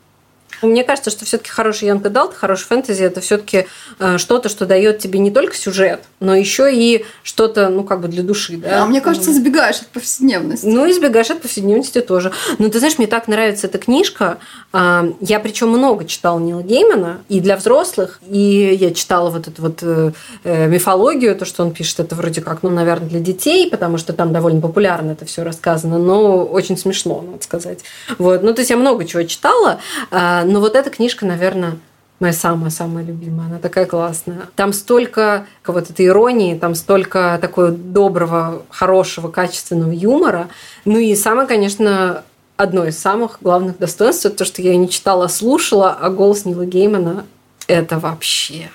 мне 0.62 0.84
кажется, 0.84 1.10
что 1.10 1.24
все-таки 1.24 1.50
хороший 1.50 1.88
Янг 1.88 2.04
Адалт, 2.06 2.34
хороший 2.34 2.66
фэнтези 2.66 3.02
это 3.02 3.20
все-таки 3.20 3.66
э, 3.98 4.18
что-то, 4.18 4.48
что 4.48 4.66
дает 4.66 4.98
тебе 4.98 5.18
не 5.18 5.30
только 5.30 5.56
сюжет, 5.56 6.00
но 6.20 6.34
еще 6.34 6.72
и 6.74 7.04
что-то, 7.22 7.68
ну, 7.68 7.84
как 7.84 8.00
бы 8.00 8.08
для 8.08 8.22
души. 8.22 8.56
Да? 8.56 8.82
А 8.82 8.86
мне 8.86 9.00
кажется, 9.00 9.30
избегаешь 9.32 9.80
от 9.80 9.88
повседневности. 9.88 10.66
Ну, 10.66 10.90
избегаешь 10.90 11.30
от 11.30 11.42
повседневности 11.42 12.00
тоже. 12.00 12.32
Но 12.58 12.68
ты 12.68 12.78
знаешь, 12.78 12.98
мне 12.98 13.06
так 13.06 13.28
нравится 13.28 13.66
эта 13.66 13.78
книжка. 13.78 14.38
А, 14.72 15.06
я 15.20 15.40
причем 15.40 15.68
много 15.68 16.04
читала 16.04 16.38
Нила 16.38 16.62
Геймана 16.62 17.22
и 17.28 17.40
для 17.40 17.56
взрослых, 17.56 18.20
и 18.28 18.76
я 18.78 18.92
читала 18.92 19.30
вот 19.30 19.48
эту 19.48 19.62
вот 19.62 19.78
э, 19.82 20.12
э, 20.44 20.68
мифологию, 20.68 21.36
то, 21.36 21.44
что 21.44 21.62
он 21.62 21.72
пишет, 21.72 22.00
это 22.00 22.14
вроде 22.14 22.40
как, 22.40 22.62
ну, 22.62 22.70
наверное, 22.70 23.08
для 23.08 23.20
детей, 23.20 23.70
потому 23.70 23.98
что 23.98 24.12
там 24.12 24.32
довольно 24.32 24.60
популярно 24.60 25.12
это 25.12 25.24
все 25.24 25.42
рассказано, 25.42 25.98
но 25.98 26.44
очень 26.44 26.76
смешно, 26.76 27.22
надо 27.22 27.42
сказать. 27.42 27.80
Вот. 28.18 28.42
Ну, 28.42 28.52
то 28.54 28.60
есть 28.60 28.70
я 28.70 28.76
много 28.76 29.04
чего 29.04 29.22
читала, 29.24 29.80
а, 30.10 30.39
но 30.44 30.60
вот 30.60 30.76
эта 30.76 30.90
книжка, 30.90 31.26
наверное, 31.26 31.76
моя 32.20 32.32
самая-самая 32.32 33.04
любимая. 33.04 33.46
Она 33.46 33.58
такая 33.58 33.86
классная. 33.86 34.42
Там 34.54 34.72
столько 34.72 35.46
вот 35.66 35.90
этой 35.90 36.06
иронии, 36.06 36.58
там 36.58 36.74
столько 36.74 37.38
такого 37.40 37.70
доброго, 37.70 38.62
хорошего, 38.68 39.28
качественного 39.28 39.92
юмора. 39.92 40.48
Ну 40.84 40.98
и 40.98 41.14
самое, 41.14 41.48
конечно, 41.48 42.22
одно 42.56 42.84
из 42.84 42.98
самых 42.98 43.38
главных 43.40 43.78
достоинств, 43.78 44.26
это 44.26 44.36
то, 44.36 44.44
что 44.44 44.60
я 44.62 44.76
не 44.76 44.88
читала, 44.88 45.24
а 45.24 45.28
слушала, 45.28 45.96
а 45.98 46.10
голос 46.10 46.44
Нила 46.44 46.66
Геймана– 46.66 47.24
это 47.66 47.98
вообще 47.98 48.70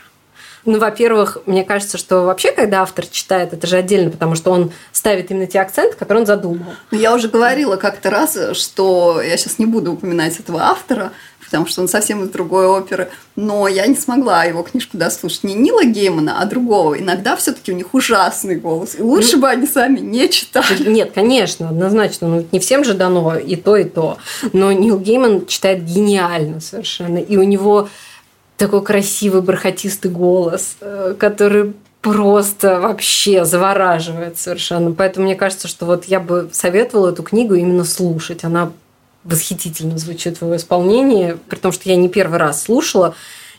ну, 0.66 0.80
во-первых, 0.80 1.38
мне 1.46 1.64
кажется, 1.64 1.98
что 1.98 2.24
вообще, 2.24 2.52
когда 2.52 2.82
автор 2.82 3.06
читает, 3.06 3.54
это 3.54 3.68
же 3.68 3.78
отдельно, 3.78 4.10
потому 4.10 4.36
что 4.36 4.52
он 4.52 4.72
ставит 4.92 5.30
именно 5.30 5.46
те 5.46 5.60
акценты, 5.60 5.96
которые 5.96 6.22
он 6.22 6.26
задумал. 6.26 6.74
Ну, 6.92 6.98
я 6.98 7.14
уже 7.14 7.28
говорила 7.28 7.76
как-то 7.76 8.10
раз, 8.10 8.38
что 8.54 9.22
я 9.22 9.38
сейчас 9.38 9.60
не 9.60 9.68
буду 9.68 9.94
упоминать 9.94 10.40
этого 10.40 10.64
автора, 10.64 11.12
потому 11.56 11.72
что 11.72 11.82
он 11.82 11.88
совсем 11.88 12.22
из 12.24 12.30
другой 12.30 12.68
оперы. 12.68 13.10
Но 13.38 13.70
я 13.70 13.88
не 13.88 13.96
смогла 13.96 14.44
его 14.44 14.62
книжку 14.62 14.98
дослушать. 14.98 15.46
Не 15.46 15.54
Нила 15.54 15.86
Геймана, 15.86 16.42
а 16.42 16.46
другого. 16.46 17.00
Иногда 17.00 17.38
все 17.38 17.54
таки 17.54 17.72
у 17.72 17.76
них 17.76 17.94
ужасный 17.94 18.58
голос. 18.58 18.96
И 19.00 19.02
лучше 19.02 19.38
ну, 19.38 19.44
бы 19.44 19.50
они 19.50 19.66
сами 19.66 20.00
не 20.00 20.30
читали. 20.30 20.90
Нет, 20.90 21.12
конечно, 21.16 21.70
однозначно. 21.70 22.28
Ну, 22.28 22.46
не 22.52 22.60
всем 22.60 22.84
же 22.84 22.94
дано 22.94 23.38
и 23.38 23.56
то, 23.56 23.78
и 23.78 23.86
то. 23.86 24.18
Но 24.52 24.74
Нил 24.74 25.00
Гейман 25.00 25.46
читает 25.46 25.86
гениально 25.86 26.60
совершенно. 26.60 27.20
И 27.20 27.38
у 27.38 27.44
него 27.44 27.88
такой 28.58 28.84
красивый 28.84 29.42
бархатистый 29.42 30.12
голос, 30.12 30.76
э, 30.82 31.16
который 31.18 31.74
просто 32.02 32.82
вообще 32.82 33.46
завораживает 33.46 34.38
совершенно. 34.38 34.92
Поэтому 34.92 35.26
мне 35.26 35.36
кажется, 35.36 35.70
что 35.70 35.86
вот 35.86 36.04
я 36.06 36.20
бы 36.20 36.50
советовала 36.52 37.12
эту 37.12 37.24
книгу 37.24 37.54
именно 37.54 37.86
слушать. 37.86 38.44
Она 38.44 38.74
восхитительно 39.26 39.98
звучит 39.98 40.38
в 40.38 40.44
его 40.44 40.56
исполнении, 40.56 41.38
при 41.50 41.58
том, 41.58 41.72
что 41.72 41.90
я 41.90 41.96
не 41.98 42.08
первый 42.08 42.40
раз 42.40 42.64
слушала. 42.64 43.16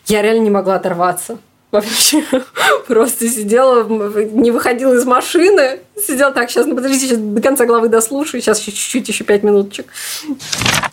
Я 0.07 0.21
реально 0.21 0.43
не 0.43 0.49
могла 0.49 0.75
оторваться. 0.75 1.37
Вообще 1.69 2.23
просто 2.87 3.29
сидела, 3.29 3.83
не 3.87 4.51
выходила 4.51 4.93
из 4.93 5.05
машины, 5.05 5.79
сидела 5.97 6.31
так, 6.31 6.49
сейчас, 6.49 6.65
ну 6.65 6.75
подождите, 6.75 7.07
сейчас 7.07 7.17
до 7.19 7.41
конца 7.41 7.65
главы 7.65 7.89
дослушаю, 7.89 8.41
сейчас 8.41 8.59
чуть-чуть, 8.59 9.09
еще 9.09 9.25
пять 9.25 9.43
минуточек. 9.43 9.87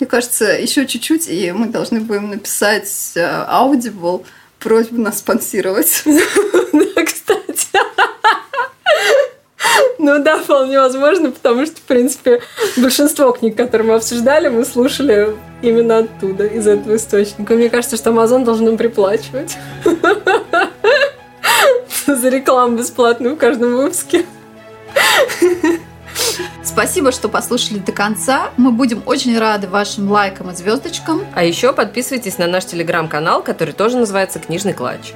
Мне 0.01 0.09
кажется, 0.09 0.47
еще 0.47 0.85
чуть-чуть, 0.87 1.29
и 1.29 1.53
мы 1.53 1.69
должны 1.69 2.01
будем 2.01 2.31
написать 2.31 2.91
э, 3.15 3.21
Audible 3.21 4.25
просьбу 4.59 5.01
нас 5.01 5.19
спонсировать. 5.19 6.03
Да, 6.73 7.05
кстати. 7.05 7.69
Ну 9.99 10.23
да, 10.23 10.39
вполне 10.39 10.79
возможно, 10.79 11.31
потому 11.31 11.67
что, 11.67 11.77
в 11.77 11.83
принципе, 11.83 12.41
большинство 12.77 13.33
книг, 13.33 13.57
которые 13.57 13.89
мы 13.89 13.95
обсуждали, 13.95 14.49
мы 14.49 14.65
слушали 14.65 15.35
именно 15.63 15.99
оттуда, 15.99 16.45
из 16.45 16.67
этого 16.67 16.97
источника. 16.97 17.55
Мне 17.55 17.71
кажется, 17.71 17.97
что 17.97 18.11
Amazon 18.11 18.45
должен 18.45 18.67
нам 18.67 18.77
приплачивать 18.77 19.57
за 22.07 22.29
рекламу 22.29 22.77
бесплатную 22.77 23.37
в 23.37 23.39
каждом 23.39 23.77
выпуске. 23.77 24.25
Спасибо, 26.63 27.13
что 27.13 27.29
послушали 27.29 27.79
до 27.79 27.93
конца. 27.93 28.51
Мы 28.57 28.73
будем 28.73 29.03
очень 29.07 29.39
рады 29.39 29.69
вашим 29.69 30.11
лайкам 30.11 30.51
и 30.51 30.55
звездочкам. 30.55 31.25
А 31.35 31.45
еще 31.45 31.73
подписывайтесь 31.73 32.39
на 32.39 32.47
наш 32.47 32.65
телеграм-канал, 32.65 33.43
который 33.43 33.75
тоже 33.75 33.97
называется 33.97 34.39
«Книжный 34.39 34.73
клатч». 34.73 35.13